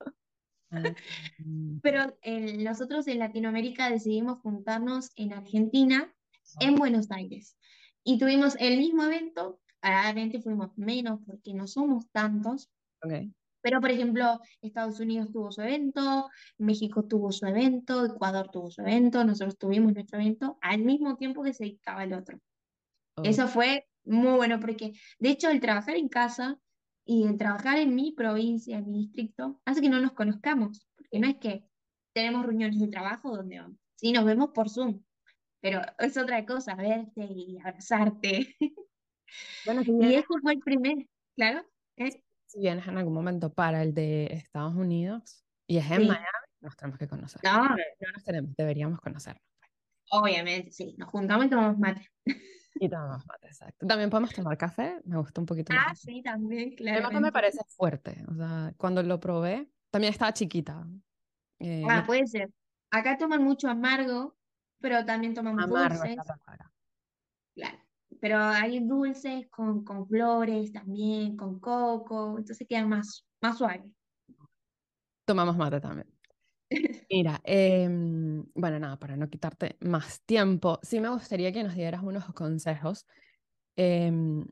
Ah, 0.72 0.94
mm, 1.40 1.80
Pero 1.82 2.18
en- 2.22 2.64
nosotros 2.64 3.08
en 3.08 3.20
Latinoamérica 3.20 3.90
decidimos 3.90 4.40
juntarnos 4.40 5.12
en 5.16 5.34
Argentina, 5.34 6.14
en 6.60 6.76
Buenos 6.76 7.12
Aires. 7.12 7.58
Y 8.04 8.18
tuvimos 8.20 8.56
el 8.60 8.78
mismo 8.78 9.04
evento. 9.04 9.62
Claramente 9.82 10.42
fuimos 10.42 10.78
menos 10.78 11.20
porque 11.26 11.54
no 11.54 11.68
somos 11.68 12.10
tantos. 12.12 12.70
ok. 13.04 13.32
Pero, 13.64 13.80
por 13.80 13.92
ejemplo, 13.92 14.40
Estados 14.62 15.00
Unidos 15.00 15.32
tuvo 15.32 15.52
su 15.52 15.62
evento, 15.62 16.30
México 16.58 17.04
tuvo 17.06 17.32
su 17.32 17.46
evento, 17.46 18.06
Ecuador 18.06 18.50
tuvo 18.52 18.72
su 18.72 18.82
evento, 18.82 19.24
nosotros 19.24 19.58
tuvimos 19.58 19.94
nuestro 19.94 20.20
evento 20.20 20.58
al 20.62 20.80
mismo 20.82 21.16
tiempo 21.16 21.44
que 21.44 21.54
se 21.54 21.66
dictaba 21.66 22.04
el 22.04 22.14
otro. 22.14 22.40
Oh, 23.18 23.24
Eso 23.24 23.48
fue 23.48 23.88
muy 24.04 24.34
bueno 24.36 24.60
porque, 24.60 24.94
de 25.20 25.30
hecho, 25.30 25.50
el 25.50 25.60
trabajar 25.62 25.96
en 25.96 26.10
casa 26.10 26.60
y 27.06 27.24
el 27.24 27.38
trabajar 27.38 27.78
en 27.78 27.94
mi 27.94 28.14
provincia, 28.14 28.78
en 28.78 28.90
mi 28.90 29.00
distrito, 29.02 29.62
hace 29.66 29.82
que 29.82 29.90
no 29.90 30.00
nos 30.00 30.14
conozcamos, 30.14 30.88
porque 30.96 31.20
no 31.20 31.28
es 31.28 31.38
que 31.38 31.66
tenemos 32.14 32.46
reuniones 32.46 32.80
de 32.80 32.88
trabajo 32.88 33.36
donde 33.36 33.60
vamos, 33.60 33.78
sí, 33.96 34.12
nos 34.12 34.26
vemos 34.26 34.50
por 34.54 34.70
Zoom, 34.70 35.04
pero 35.62 35.82
es 36.00 36.18
otra 36.18 36.46
cosa, 36.46 36.76
verte 36.76 37.24
y 37.24 37.60
abrazarte. 37.60 38.56
Bueno, 39.66 39.84
si 39.84 39.92
Y 39.92 40.16
ese 40.16 40.26
fue 40.42 40.54
el 40.54 40.60
primer, 40.60 41.08
claro, 41.36 41.66
¿eh? 41.98 42.24
si 42.48 42.60
vienes 42.60 42.88
en 42.88 42.98
algún 42.98 43.14
momento 43.14 43.54
para 43.54 43.82
el 43.84 43.94
de 43.94 44.26
Estados 44.34 44.76
Unidos 44.76 45.46
y 45.68 45.78
es 45.78 45.86
en 45.92 46.02
Sí. 46.02 46.08
Miami, 46.08 46.26
nos 46.62 46.76
tenemos 46.76 47.00
que 47.00 47.08
conocer. 47.08 47.42
No, 47.44 47.70
No 47.70 47.76
nos 48.14 48.24
tenemos, 48.24 48.56
deberíamos 48.56 49.00
conocernos. 49.00 49.44
obviamente, 50.12 50.72
sí, 50.72 50.96
nos 50.98 51.10
juntamos 51.10 51.46
y 51.46 51.50
tomamos 51.50 51.78
mate. 51.78 52.08
Y 52.76 52.90
tomamos 52.90 53.26
mate, 53.28 53.48
exacto. 53.48 53.86
También 53.86 54.10
podemos 54.10 54.34
tomar 54.34 54.58
café, 54.58 55.00
me 55.06 55.18
gusta 55.18 55.40
un 55.40 55.46
poquito 55.46 55.74
más. 55.74 55.86
Ah, 55.88 55.96
sí, 55.96 56.22
también, 56.24 56.76
El 56.80 57.04
mate 57.04 57.20
me 57.20 57.32
parece 57.32 57.60
fuerte, 57.68 58.24
o 58.28 58.36
sea, 58.36 58.74
cuando 58.78 59.02
lo 59.04 59.20
probé, 59.20 59.70
también 59.92 60.12
estaba 60.14 60.34
chiquita. 60.34 60.86
eh, 61.60 61.86
Ah, 61.88 61.98
no- 62.02 62.06
puede 62.06 62.26
ser. 62.28 62.50
Acá 62.90 63.18
toman 63.18 63.44
mucho 63.44 63.70
amargo, 63.70 64.36
pero 64.80 65.06
también 65.06 65.34
tomamos 65.34 65.64
amargo 65.64 66.00
dulces, 66.00 66.18
claro. 67.54 67.80
Pero 68.20 68.38
hay 68.40 68.80
dulces 68.80 69.48
con, 69.50 69.84
con 69.84 70.08
flores 70.08 70.72
también, 70.72 71.38
con 71.38 71.60
coco, 71.60 72.38
entonces 72.38 72.68
quedan 72.68 72.90
más, 72.90 73.26
más 73.42 73.58
suaves. 73.58 73.92
Tomamos 75.26 75.56
mate 75.56 75.80
también. 75.80 76.08
Mira, 77.10 77.42
em, 77.44 78.46
bueno, 78.54 78.80
nada, 78.80 78.98
para 78.98 79.18
no 79.18 79.30
quitarte 79.30 79.78
más 79.82 80.22
tiempo, 80.26 80.80
sí 80.82 81.00
me 81.00 81.10
gustaría 81.10 81.52
que 81.52 81.64
nos 81.64 81.76
dieras 81.76 82.04
unos 82.04 82.26
consejos. 82.34 83.06
Em, 83.76 84.46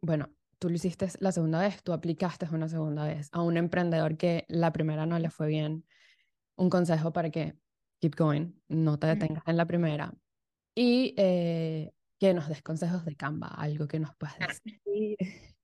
bueno, 0.00 0.30
tú 0.58 0.68
lo 0.68 0.76
hiciste 0.76 1.08
la 1.20 1.32
segunda 1.32 1.60
vez, 1.60 1.82
tú 1.82 1.92
aplicaste 1.92 2.46
una 2.52 2.68
segunda 2.68 3.04
vez 3.04 3.28
a 3.32 3.42
un 3.42 3.56
emprendedor 3.56 4.16
que 4.16 4.46
la 4.48 4.72
primera 4.72 5.06
no 5.06 5.18
le 5.18 5.30
fue 5.30 5.48
bien. 5.48 5.84
Un 6.56 6.70
consejo 6.70 7.12
para 7.12 7.30
que 7.30 7.56
keep 8.00 8.16
going, 8.16 8.52
no 8.68 8.98
te 8.98 9.06
detengas 9.06 9.44
en 9.46 9.56
la 9.56 9.66
primera. 9.66 10.14
Y 10.74 11.14
eh, 11.16 11.92
que 12.22 12.34
nos 12.34 12.46
des 12.48 12.62
consejos 12.62 13.04
de 13.04 13.16
Canva, 13.16 13.48
algo 13.48 13.88
que 13.88 13.98
nos 13.98 14.14
puedas 14.14 14.38
decir. 14.38 15.16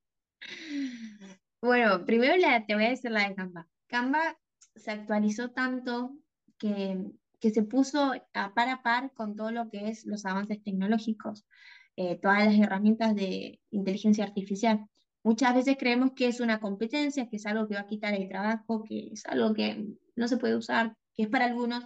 Bueno, 1.61 2.05
primero 2.05 2.37
la, 2.37 2.65
te 2.67 2.75
voy 2.75 2.85
a 2.85 2.91
decir 2.91 3.11
la 3.11 3.29
de 3.29 3.35
Canva. 3.35 3.69
Canva 3.89 4.39
se 4.77 4.93
actualizó 4.93 5.51
tanto 5.51 6.17
que, 6.57 7.05
que 7.41 7.51
se 7.51 7.63
puso 7.65 8.13
a 8.33 8.55
par 8.55 8.69
a 8.69 8.83
par 8.83 9.13
con 9.13 9.35
todo 9.35 9.51
lo 9.51 9.69
que 9.69 9.89
es 9.89 10.07
los 10.07 10.25
avances 10.25 10.63
tecnológicos, 10.63 11.47
eh, 11.97 12.17
todas 12.21 12.45
las 12.45 12.59
herramientas 12.59 13.15
de 13.15 13.61
inteligencia 13.71 14.25
artificial. 14.25 14.87
Muchas 15.25 15.55
veces 15.55 15.77
creemos 15.79 16.13
que 16.13 16.29
es 16.29 16.41
una 16.41 16.61
competencia, 16.61 17.29
que 17.29 17.37
es 17.37 17.47
algo 17.47 17.67
que 17.69 17.75
va 17.75 17.83
a 17.83 17.87
quitar 17.87 18.15
el 18.15 18.29
trabajo, 18.29 18.85
que 18.85 19.11
es 19.13 19.27
algo 19.27 19.53
que 19.55 19.85
no 20.17 20.29
se 20.29 20.39
puede 20.39 20.57
usar, 20.57 20.97
que 21.15 21.25
es 21.25 21.29
para 21.29 21.47
algunos, 21.47 21.85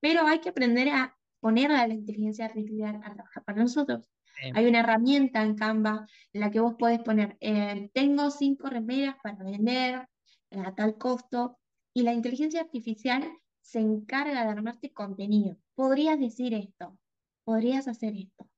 pero 0.00 0.26
hay 0.26 0.40
que 0.40 0.48
aprender 0.50 0.88
a 0.90 1.16
poner 1.40 1.72
a 1.72 1.86
la 1.86 1.94
inteligencia 1.94 2.46
artificial 2.46 3.00
a 3.02 3.14
trabajar 3.14 3.44
para 3.44 3.62
nosotros. 3.62 4.08
Sí. 4.40 4.52
Hay 4.54 4.66
una 4.66 4.80
herramienta 4.80 5.42
en 5.42 5.56
Canva 5.56 6.06
en 6.32 6.40
la 6.40 6.50
que 6.50 6.60
vos 6.60 6.74
podés 6.78 7.00
poner, 7.00 7.36
eh, 7.40 7.90
tengo 7.92 8.30
cinco 8.30 8.68
remeras 8.68 9.16
para 9.22 9.42
vender 9.42 10.08
eh, 10.50 10.60
a 10.60 10.74
tal 10.74 10.96
costo, 10.96 11.58
y 11.92 12.02
la 12.02 12.12
inteligencia 12.12 12.60
artificial 12.60 13.28
se 13.60 13.80
encarga 13.80 14.44
de 14.44 14.50
armarte 14.50 14.92
contenido. 14.92 15.56
Podrías 15.74 16.18
decir 16.18 16.54
esto, 16.54 16.98
podrías 17.44 17.88
hacer 17.88 18.14
esto. 18.16 18.48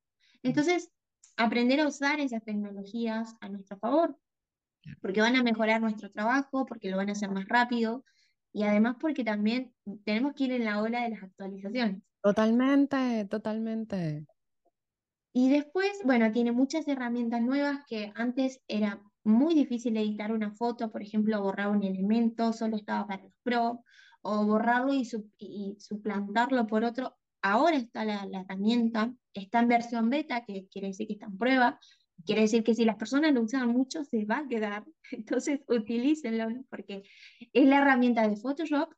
Entonces, 0.43 0.91
aprender 1.37 1.81
a 1.81 1.89
usar 1.89 2.21
esas 2.21 2.45
tecnologías 2.45 3.35
a 3.41 3.49
nuestro 3.49 3.79
favor, 3.79 4.19
porque 5.01 5.21
van 5.21 5.37
a 5.37 5.43
mejorar 5.43 5.81
nuestro 5.81 6.11
trabajo, 6.11 6.67
porque 6.67 6.91
lo 6.91 6.97
van 6.97 7.09
a 7.09 7.13
hacer 7.13 7.31
más 7.31 7.47
rápido, 7.49 8.05
y 8.53 8.65
además 8.65 8.97
porque 9.01 9.25
también 9.25 9.73
tenemos 10.05 10.35
que 10.35 10.45
ir 10.45 10.53
en 10.53 10.65
la 10.65 10.83
ola 10.83 11.03
de 11.03 11.11
las 11.11 11.23
actualizaciones. 11.23 12.03
Totalmente, 12.25 13.27
totalmente. 13.31 14.27
Y 15.35 15.49
después, 15.51 16.01
bueno, 16.05 16.31
tiene 16.33 16.53
muchas 16.53 16.87
herramientas 16.89 17.41
nuevas 17.43 17.81
que 17.89 18.13
antes 18.15 18.61
era 18.69 19.03
muy 19.25 19.55
difícil 19.55 19.97
editar 19.97 20.33
una 20.33 20.53
foto, 20.53 20.91
por 20.91 21.03
ejemplo, 21.03 21.41
borrar 21.41 21.69
un 21.71 21.83
elemento, 21.85 22.53
solo 22.53 22.77
estaba 22.77 23.07
para 23.07 23.23
los 23.25 23.33
pro, 23.43 23.83
o 24.23 24.47
borrarlo 24.47 24.93
y, 24.93 25.05
su- 25.05 25.31
y 25.39 25.77
suplantarlo 25.79 26.67
por 26.67 26.85
otro. 26.85 27.17
Ahora 27.41 27.77
está 27.77 28.05
la, 28.05 28.27
la 28.27 28.43
herramienta, 28.43 29.15
está 29.33 29.61
en 29.61 29.69
versión 29.69 30.11
beta, 30.11 30.45
que 30.45 30.69
quiere 30.69 30.89
decir 30.89 31.07
que 31.07 31.15
está 31.15 31.27
en 31.27 31.39
prueba, 31.39 31.79
quiere 32.27 32.43
decir 32.43 32.63
que 32.63 32.75
si 32.75 32.85
las 32.85 32.97
personas 32.97 33.33
lo 33.33 33.43
usan 33.43 33.69
mucho, 33.69 34.05
se 34.05 34.25
va 34.27 34.39
a 34.41 34.49
quedar. 34.49 34.85
Entonces, 35.13 35.61
utilícenlo, 35.67 36.47
porque 36.71 37.03
es 37.53 37.67
la 37.67 37.79
herramienta 37.79 38.29
de 38.29 38.37
Photoshop 38.37 38.93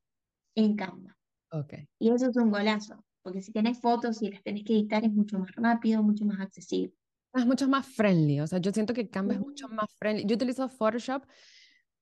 en 0.56 0.76
Canva. 0.76 1.18
Ok. 1.50 1.74
Y 1.98 2.10
eso 2.10 2.28
es 2.30 2.37
un 2.37 2.50
golazo, 2.50 3.04
porque 3.24 3.42
si 3.42 3.50
tenés 3.52 3.80
fotos 3.80 4.22
y 4.22 4.30
las 4.30 4.42
tenés 4.44 4.62
que 4.64 4.74
editar 4.74 5.02
es 5.04 5.12
mucho 5.12 5.38
más 5.40 5.50
rápido, 5.56 6.02
mucho 6.04 6.24
más 6.26 6.40
accesible. 6.40 6.94
Es 7.34 7.46
mucho 7.46 7.66
más 7.68 7.87
friendly, 7.87 8.38
o 8.40 8.46
sea, 8.46 8.60
yo 8.60 8.70
siento 8.70 8.94
que 8.94 9.10
Canva 9.10 9.34
es 9.34 9.40
mucho 9.40 9.66
más 9.68 9.92
friendly. 9.98 10.24
Yo 10.24 10.37
utilizo 10.37 10.68
Photoshop, 10.68 11.24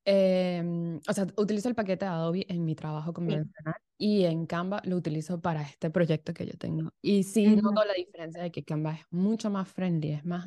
em, 0.05 0.97
o 1.09 1.13
sea, 1.15 1.27
utilizo 1.39 1.71
el 1.71 1.75
paquete 1.75 2.05
de 2.05 2.11
Adobe 2.11 2.45
en 2.49 2.65
mi 2.67 2.75
trabajo 2.75 3.15
convencional 3.15 3.77
y 3.97 4.25
en 4.25 4.45
Canva 4.47 4.83
lo 4.85 4.97
utilizo 4.97 5.41
para 5.41 5.63
este 5.63 5.91
proyecto 5.91 6.35
que 6.35 6.45
yo 6.45 6.53
tengo. 6.59 6.91
Y 7.01 7.23
sí 7.23 7.47
Ujú. 7.47 7.63
noto 7.63 7.85
la 7.87 7.95
diferencia 7.95 8.43
de 8.43 8.51
que 8.51 8.65
Canva 8.65 8.93
es 8.95 9.07
mucho 9.11 9.49
más 9.49 9.69
friendly, 9.69 10.13
es 10.13 10.25
más, 10.27 10.47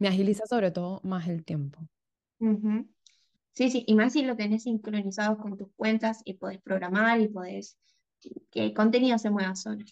me 0.00 0.08
agiliza 0.08 0.44
sobre 0.46 0.72
todo 0.72 1.00
más 1.04 1.28
el 1.28 1.44
tiempo. 1.44 1.86
Ujú. 2.40 2.88
Sí, 3.52 3.70
sí, 3.70 3.84
y 3.86 3.94
más 3.94 4.14
si 4.14 4.22
lo 4.22 4.36
tenés 4.36 4.64
sincronizado 4.64 5.38
con 5.38 5.56
tus 5.56 5.68
cuentas 5.76 6.22
y 6.24 6.34
podés 6.34 6.60
programar 6.62 7.20
y 7.20 7.28
podés 7.28 7.78
que 8.50 8.64
el 8.64 8.74
contenido 8.74 9.18
se 9.18 9.30
mueva 9.30 9.54
solo. 9.56 9.84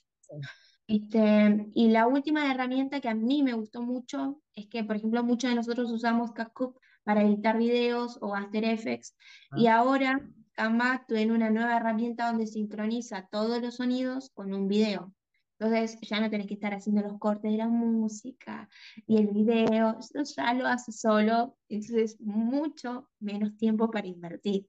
Este, 0.86 1.66
y 1.74 1.88
la 1.88 2.06
última 2.06 2.50
herramienta 2.50 3.00
que 3.00 3.08
a 3.08 3.14
mí 3.14 3.42
me 3.42 3.52
gustó 3.52 3.82
mucho 3.82 4.40
es 4.54 4.68
que, 4.68 4.84
por 4.84 4.96
ejemplo, 4.96 5.22
muchos 5.22 5.50
de 5.50 5.56
nosotros 5.56 5.90
usamos 5.90 6.32
CapCut 6.32 6.76
para 7.04 7.22
editar 7.22 7.58
videos 7.58 8.18
o 8.20 8.34
After 8.34 8.64
Effects, 8.64 9.14
y 9.56 9.66
Ah. 9.66 9.78
ahora 9.78 10.20
Canva 10.52 11.04
tiene 11.06 11.32
una 11.32 11.50
nueva 11.50 11.76
herramienta 11.76 12.28
donde 12.28 12.46
sincroniza 12.46 13.28
todos 13.30 13.62
los 13.62 13.76
sonidos 13.76 14.30
con 14.30 14.52
un 14.52 14.66
video. 14.66 15.14
Entonces 15.58 15.98
ya 16.02 16.20
no 16.20 16.30
tenés 16.30 16.46
que 16.46 16.54
estar 16.54 16.72
haciendo 16.72 17.02
los 17.02 17.18
cortes 17.18 17.50
de 17.50 17.58
la 17.58 17.68
música 17.68 18.68
y 19.06 19.18
el 19.18 19.28
video, 19.28 19.98
eso 19.98 20.22
ya 20.36 20.54
lo 20.54 20.66
hace 20.66 20.92
solo, 20.92 21.56
entonces 21.68 22.20
mucho 22.20 23.08
menos 23.18 23.56
tiempo 23.56 23.90
para 23.90 24.06
invertir. 24.06 24.66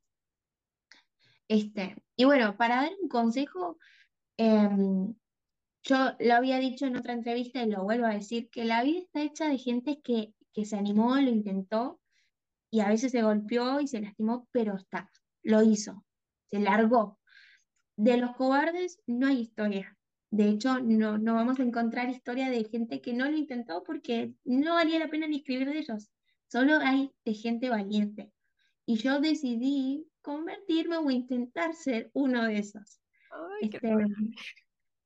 Este, 1.49 1.95
y 2.15 2.25
bueno, 2.25 2.55
para 2.57 2.75
dar 2.75 2.91
un 3.01 3.09
consejo, 3.09 3.79
em, 4.37 5.15
yo 5.83 5.97
lo 6.19 6.33
había 6.35 6.59
dicho 6.59 6.85
en 6.85 6.95
otra 6.95 7.13
entrevista 7.13 7.63
y 7.63 7.69
lo 7.69 7.83
vuelvo 7.83 8.05
a 8.05 8.13
decir, 8.13 8.49
que 8.51 8.65
la 8.65 8.83
vida 8.83 8.99
está 8.99 9.23
hecha 9.23 9.49
de 9.49 9.57
gente 9.57 9.99
que, 10.01 10.35
que 10.53 10.65
se 10.65 10.77
animó, 10.77 11.15
lo 11.15 11.31
intentó 11.31 11.99
y 12.71 12.81
a 12.81 12.87
veces 12.87 13.11
se 13.11 13.23
golpeó 13.23 13.81
y 13.81 13.87
se 13.87 13.99
lastimó, 13.99 14.47
pero 14.51 14.75
está, 14.75 15.09
lo 15.41 15.63
hizo, 15.63 16.05
se 16.45 16.59
largó. 16.59 17.19
De 17.97 18.17
los 18.17 18.35
cobardes 18.35 19.01
no 19.07 19.27
hay 19.27 19.39
historia. 19.39 19.97
De 20.31 20.49
hecho, 20.49 20.79
no, 20.79 21.17
no 21.17 21.33
vamos 21.33 21.59
a 21.59 21.63
encontrar 21.63 22.09
historia 22.09 22.51
de 22.51 22.63
gente 22.65 23.01
que 23.01 23.13
no 23.13 23.29
lo 23.29 23.35
intentó 23.35 23.83
porque 23.83 24.35
no 24.43 24.75
valía 24.75 24.99
la 24.99 25.09
pena 25.09 25.25
ni 25.25 25.37
escribir 25.37 25.67
de 25.67 25.79
ellos. 25.79 26.11
Solo 26.47 26.77
hay 26.77 27.11
de 27.25 27.33
gente 27.33 27.69
valiente. 27.69 28.31
Y 28.85 28.97
yo 28.97 29.19
decidí 29.19 30.08
convertirme 30.21 30.97
o 30.97 31.09
intentar 31.09 31.73
ser 31.73 32.09
uno 32.13 32.45
de 32.45 32.59
esos. 32.59 32.99
Ay, 33.31 33.69
Este, 33.71 33.95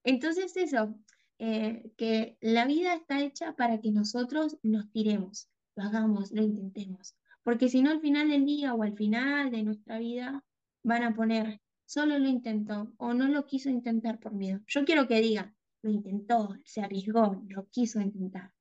entonces 0.04 0.56
eso, 0.58 0.96
eh, 1.40 1.92
que 1.98 2.38
la 2.42 2.66
vida 2.66 2.94
está 2.94 3.22
hecha 3.22 3.54
para 3.56 3.80
que 3.80 3.92
nosotros 3.92 4.58
nos 4.64 4.92
tiremos, 4.92 5.50
lo 5.76 5.84
hagamos, 5.84 6.32
lo 6.32 6.44
intentemos. 6.44 7.16
Porque 7.44 7.70
si 7.70 7.82
no, 7.82 7.92
al 7.92 8.00
final 8.00 8.30
del 8.30 8.46
día 8.46 8.74
o 8.74 8.84
al 8.84 8.96
final 8.96 9.52
de 9.52 9.64
nuestra 9.64 10.00
vida 10.00 10.44
van 10.84 11.04
a 11.04 11.14
poner, 11.14 11.62
solo 11.86 12.18
lo 12.18 12.28
intentó 12.28 12.94
o 12.98 13.14
no 13.14 13.28
lo 13.28 13.46
quiso 13.46 13.70
intentar 13.70 14.20
por 14.20 14.34
miedo. 14.34 14.62
Yo 14.68 14.86
quiero 14.86 15.08
que 15.08 15.22
diga, 15.22 15.54
lo 15.82 15.92
intentó, 15.92 16.56
se 16.64 16.82
arriesgó, 16.82 17.42
lo 17.50 17.68
quiso 17.70 18.00
intentar. 18.00 18.54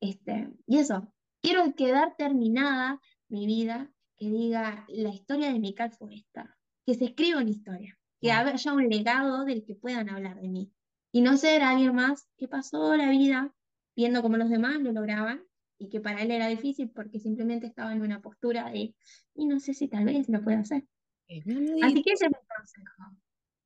Este, 0.00 0.50
y 0.66 0.78
eso, 0.78 1.12
quiero 1.40 1.74
quedar 1.74 2.16
terminada 2.16 3.00
mi 3.28 3.46
vida, 3.46 3.90
que 4.22 4.30
diga, 4.30 4.84
la 4.88 5.08
historia 5.08 5.52
de 5.52 5.58
Mical 5.58 5.90
fue 5.90 6.14
esta, 6.14 6.56
que 6.86 6.94
se 6.94 7.06
escriba 7.06 7.40
una 7.40 7.50
historia, 7.50 7.98
que 8.20 8.28
Wow. 8.28 8.52
haya 8.54 8.72
un 8.72 8.88
legado 8.88 9.44
del 9.44 9.64
que 9.64 9.74
puedan 9.74 10.08
hablar 10.10 10.40
de 10.40 10.48
mí. 10.48 10.72
Y 11.10 11.22
no 11.22 11.36
ser 11.36 11.62
alguien 11.62 11.92
más 11.96 12.28
que 12.36 12.46
pasó 12.46 12.96
la 12.96 13.10
vida 13.10 13.52
viendo 13.96 14.22
cómo 14.22 14.36
los 14.36 14.48
demás 14.48 14.80
lo 14.80 14.92
lograban 14.92 15.42
y 15.76 15.88
que 15.88 16.00
para 16.00 16.22
él 16.22 16.30
era 16.30 16.46
difícil 16.46 16.88
porque 16.90 17.18
simplemente 17.18 17.66
estaba 17.66 17.92
en 17.92 18.00
una 18.00 18.22
postura 18.22 18.70
de, 18.70 18.94
y 19.34 19.46
no 19.46 19.58
sé 19.58 19.74
si 19.74 19.88
tal 19.88 20.04
vez 20.04 20.28
lo 20.28 20.40
pueda 20.40 20.60
hacer. 20.60 20.84
Bien 21.26 21.82
Así 21.82 22.02
que 22.04 22.12
ese 22.12 22.26
es 22.26 22.30
mi 22.30 22.46
consejo. 22.56 23.16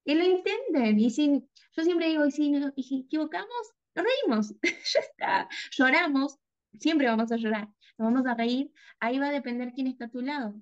Que 0.06 0.14
lo 0.14 0.24
intenten. 0.24 0.98
Y 0.98 1.10
si, 1.10 1.44
yo 1.76 1.84
siempre 1.84 2.08
digo, 2.08 2.24
y 2.24 2.30
si 2.30 2.50
nos 2.50 2.72
equivocamos, 2.76 3.74
nos 3.94 4.06
reímos. 4.06 4.54
Ya 4.94 5.00
está. 5.00 5.48
Lloramos. 5.72 6.38
Siempre 6.78 7.08
vamos 7.08 7.30
a 7.30 7.36
llorar. 7.36 7.68
Nos 7.98 8.12
vamos 8.12 8.26
a 8.26 8.34
reír. 8.34 8.72
Ahí 9.00 9.18
va 9.18 9.28
a 9.28 9.32
depender 9.32 9.72
quién 9.72 9.86
está 9.86 10.06
a 10.06 10.10
tu 10.10 10.20
lado. 10.20 10.54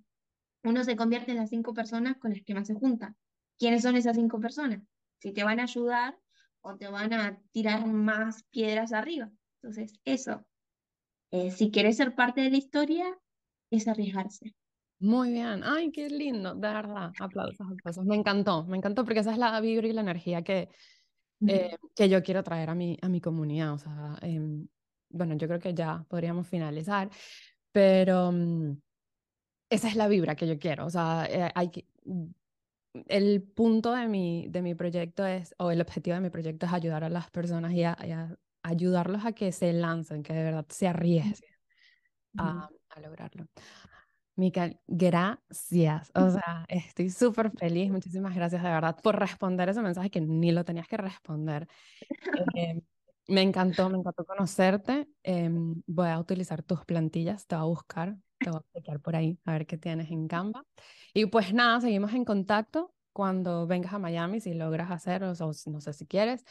Uno 0.62 0.84
se 0.84 0.96
convierte 0.96 1.32
en 1.32 1.38
las 1.38 1.50
cinco 1.50 1.74
personas 1.74 2.16
con 2.18 2.32
las 2.32 2.42
que 2.42 2.54
más 2.54 2.66
se 2.66 2.74
junta. 2.74 3.16
¿Quiénes 3.58 3.82
son 3.82 3.96
esas 3.96 4.16
cinco 4.16 4.40
personas? 4.40 4.80
Si 5.18 5.32
te 5.32 5.44
van 5.44 5.60
a 5.60 5.64
ayudar 5.64 6.18
o 6.60 6.76
te 6.76 6.88
van 6.88 7.12
a 7.12 7.40
tirar 7.50 7.86
más 7.86 8.44
piedras 8.50 8.92
arriba. 8.92 9.30
Entonces, 9.60 10.00
eso. 10.04 10.46
Eh, 11.30 11.50
si 11.50 11.70
quieres 11.70 11.96
ser 11.96 12.14
parte 12.14 12.40
de 12.40 12.50
la 12.50 12.56
historia, 12.56 13.18
es 13.70 13.88
arriesgarse. 13.88 14.54
Muy 15.00 15.32
bien. 15.32 15.62
Ay, 15.64 15.90
qué 15.90 16.08
lindo, 16.08 16.54
de 16.54 16.60
verdad. 16.68 17.12
Aplausos, 17.20 17.66
aplausos. 17.70 18.04
Me 18.04 18.16
encantó, 18.16 18.64
me 18.64 18.76
encantó 18.76 19.04
porque 19.04 19.20
esa 19.20 19.32
es 19.32 19.38
la 19.38 19.60
vibra 19.60 19.86
y 19.86 19.92
la 19.92 20.00
energía 20.00 20.42
que, 20.42 20.70
eh, 21.46 21.76
que 21.94 22.08
yo 22.08 22.22
quiero 22.22 22.42
traer 22.42 22.70
a 22.70 22.74
mi, 22.74 22.96
a 23.02 23.08
mi 23.08 23.20
comunidad. 23.20 23.74
O 23.74 23.78
sea, 23.78 24.16
em, 24.22 24.68
bueno, 25.14 25.36
yo 25.36 25.46
creo 25.48 25.60
que 25.60 25.74
ya 25.74 26.04
podríamos 26.08 26.46
finalizar, 26.48 27.10
pero 27.72 28.32
mm, 28.32 28.72
esa 29.70 29.88
es 29.88 29.96
la 29.96 30.08
vibra 30.08 30.36
que 30.36 30.46
yo 30.46 30.58
quiero. 30.58 30.86
O 30.86 30.90
sea, 30.90 31.26
eh, 31.30 31.50
hay 31.54 31.70
que, 31.70 31.88
mm, 32.04 32.26
el 33.08 33.42
punto 33.42 33.92
de 33.92 34.08
mi, 34.08 34.48
de 34.48 34.62
mi 34.62 34.74
proyecto 34.74 35.26
es, 35.26 35.54
o 35.58 35.70
el 35.70 35.80
objetivo 35.80 36.14
de 36.14 36.20
mi 36.22 36.30
proyecto 36.30 36.66
es 36.66 36.72
ayudar 36.72 37.04
a 37.04 37.08
las 37.10 37.30
personas 37.30 37.72
y 37.72 37.84
a, 37.84 37.96
y 38.04 38.12
a 38.12 38.36
ayudarlos 38.62 39.24
a 39.24 39.32
que 39.32 39.52
se 39.52 39.72
lancen, 39.72 40.22
que 40.22 40.32
de 40.32 40.44
verdad 40.44 40.66
se 40.68 40.88
arriesguen 40.88 41.50
a, 42.36 42.68
a 42.90 43.00
lograrlo. 43.00 43.46
Micael, 44.36 44.80
gracias. 44.88 46.10
O 46.14 46.30
sea, 46.30 46.64
estoy 46.68 47.10
súper 47.10 47.52
feliz. 47.52 47.90
Muchísimas 47.90 48.34
gracias 48.34 48.62
de 48.62 48.68
verdad 48.68 48.96
por 49.00 49.18
responder 49.18 49.68
ese 49.68 49.82
mensaje 49.82 50.10
que 50.10 50.20
ni 50.20 50.50
lo 50.50 50.64
tenías 50.64 50.88
que 50.88 50.96
responder. 50.96 51.68
Eh, 52.56 52.82
me 53.28 53.42
encantó, 53.42 53.88
me 53.88 53.98
encantó 53.98 54.24
conocerte. 54.24 55.08
Em, 55.22 55.82
voy 55.86 56.08
a 56.08 56.18
utilizar 56.18 56.62
tus 56.62 56.84
plantillas, 56.84 57.46
te 57.46 57.56
voy 57.56 57.62
a 57.62 57.66
buscar, 57.66 58.16
te 58.38 58.50
voy 58.50 58.60
a 58.60 58.72
chequear 58.78 59.00
por 59.00 59.16
ahí 59.16 59.38
a 59.44 59.52
ver 59.52 59.66
qué 59.66 59.78
tienes 59.78 60.10
en 60.10 60.28
Canva. 60.28 60.64
Y 61.12 61.26
pues 61.26 61.52
nada, 61.54 61.80
seguimos 61.80 62.12
en 62.12 62.24
contacto 62.24 62.92
cuando 63.12 63.66
vengas 63.66 63.92
a 63.92 63.98
Miami, 63.98 64.40
si 64.40 64.54
logras 64.54 64.90
hacerlo, 64.90 65.32
o 65.32 65.52
no 65.66 65.80
sé 65.80 65.92
si 65.92 66.06
quieres. 66.06 66.44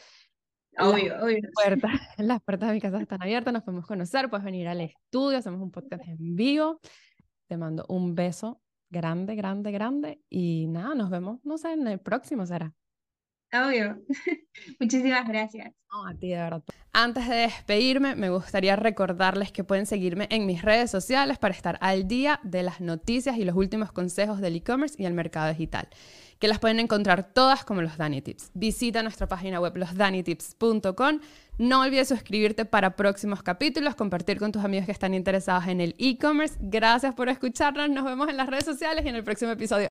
Las 0.72 0.88
Obvio, 0.88 1.16
obvio. 1.22 1.40
puertas, 1.54 1.92
las 2.18 2.42
puertas 2.42 2.70
de 2.70 2.76
mi 2.76 2.82
casa 2.82 3.00
están 3.00 3.22
abiertas, 3.22 3.54
nos 3.54 3.64
podemos 3.64 3.86
conocer, 3.86 4.30
puedes 4.30 4.44
venir 4.44 4.68
al 4.68 4.82
estudio, 4.82 5.38
hacemos 5.38 5.62
un 5.62 5.72
podcast 5.72 6.08
en 6.08 6.36
vivo. 6.36 6.80
Te 7.48 7.58
mando 7.58 7.86
un 7.90 8.16
beso 8.16 8.62
grande, 8.90 9.36
grande, 9.36 9.72
grande 9.72 10.22
y 10.30 10.68
nada, 10.68 10.96
nos 10.96 11.10
vemos, 11.10 11.40
no 11.44 11.58
sé, 11.58 11.74
en 11.74 11.88
el 11.88 12.00
próximo 12.00 12.46
será. 12.46 12.74
Obvio. 13.54 14.02
Muchísimas 14.80 15.28
gracias. 15.28 15.74
No, 15.92 16.08
a 16.08 16.16
ti 16.16 16.30
de 16.30 16.38
verdad. 16.38 16.64
Antes 16.92 17.28
de 17.28 17.36
despedirme, 17.36 18.16
me 18.16 18.30
gustaría 18.30 18.76
recordarles 18.76 19.52
que 19.52 19.64
pueden 19.64 19.86
seguirme 19.86 20.28
en 20.32 20.48
mis 20.48 20.64
redes 20.64 20.90
sociales 20.90 21.38
para 21.38 21.54
estar 21.54 21.78
al 21.82 22.08
día 22.08 22.40
de 22.44 22.64
las 22.64 22.82
noticias 22.82 23.38
y 23.38 23.46
los 23.46 23.56
últimos 23.56 23.92
consejos 23.92 24.42
del 24.42 24.56
e-commerce 24.56 24.96
y 24.98 25.06
el 25.06 25.14
mercado 25.14 25.50
digital, 25.50 25.88
que 26.40 26.48
las 26.48 26.58
pueden 26.58 26.80
encontrar 26.80 27.32
todas 27.34 27.64
como 27.64 27.82
los 27.84 27.98
Dani 27.98 28.22
Tips. 28.22 28.52
Visita 28.56 29.04
nuestra 29.04 29.28
página 29.28 29.60
web 29.60 29.78
losdanitips.com. 29.78 31.20
No 31.60 31.82
olvides 31.82 32.08
suscribirte 32.08 32.66
para 32.66 32.96
próximos 32.96 33.44
capítulos, 33.44 33.94
compartir 33.94 34.40
con 34.40 34.52
tus 34.52 34.64
amigos 34.64 34.88
que 34.88 34.92
están 34.92 35.14
interesados 35.14 35.68
en 35.68 35.80
el 35.82 35.96
e-commerce. 36.00 36.58
Gracias 36.60 37.14
por 37.14 37.30
escucharnos, 37.30 37.90
nos 37.90 38.06
vemos 38.06 38.30
en 38.30 38.38
las 38.38 38.48
redes 38.48 38.66
sociales 38.66 39.06
y 39.06 39.10
en 39.10 39.16
el 39.16 39.24
próximo 39.24 39.52
episodio. 39.52 39.82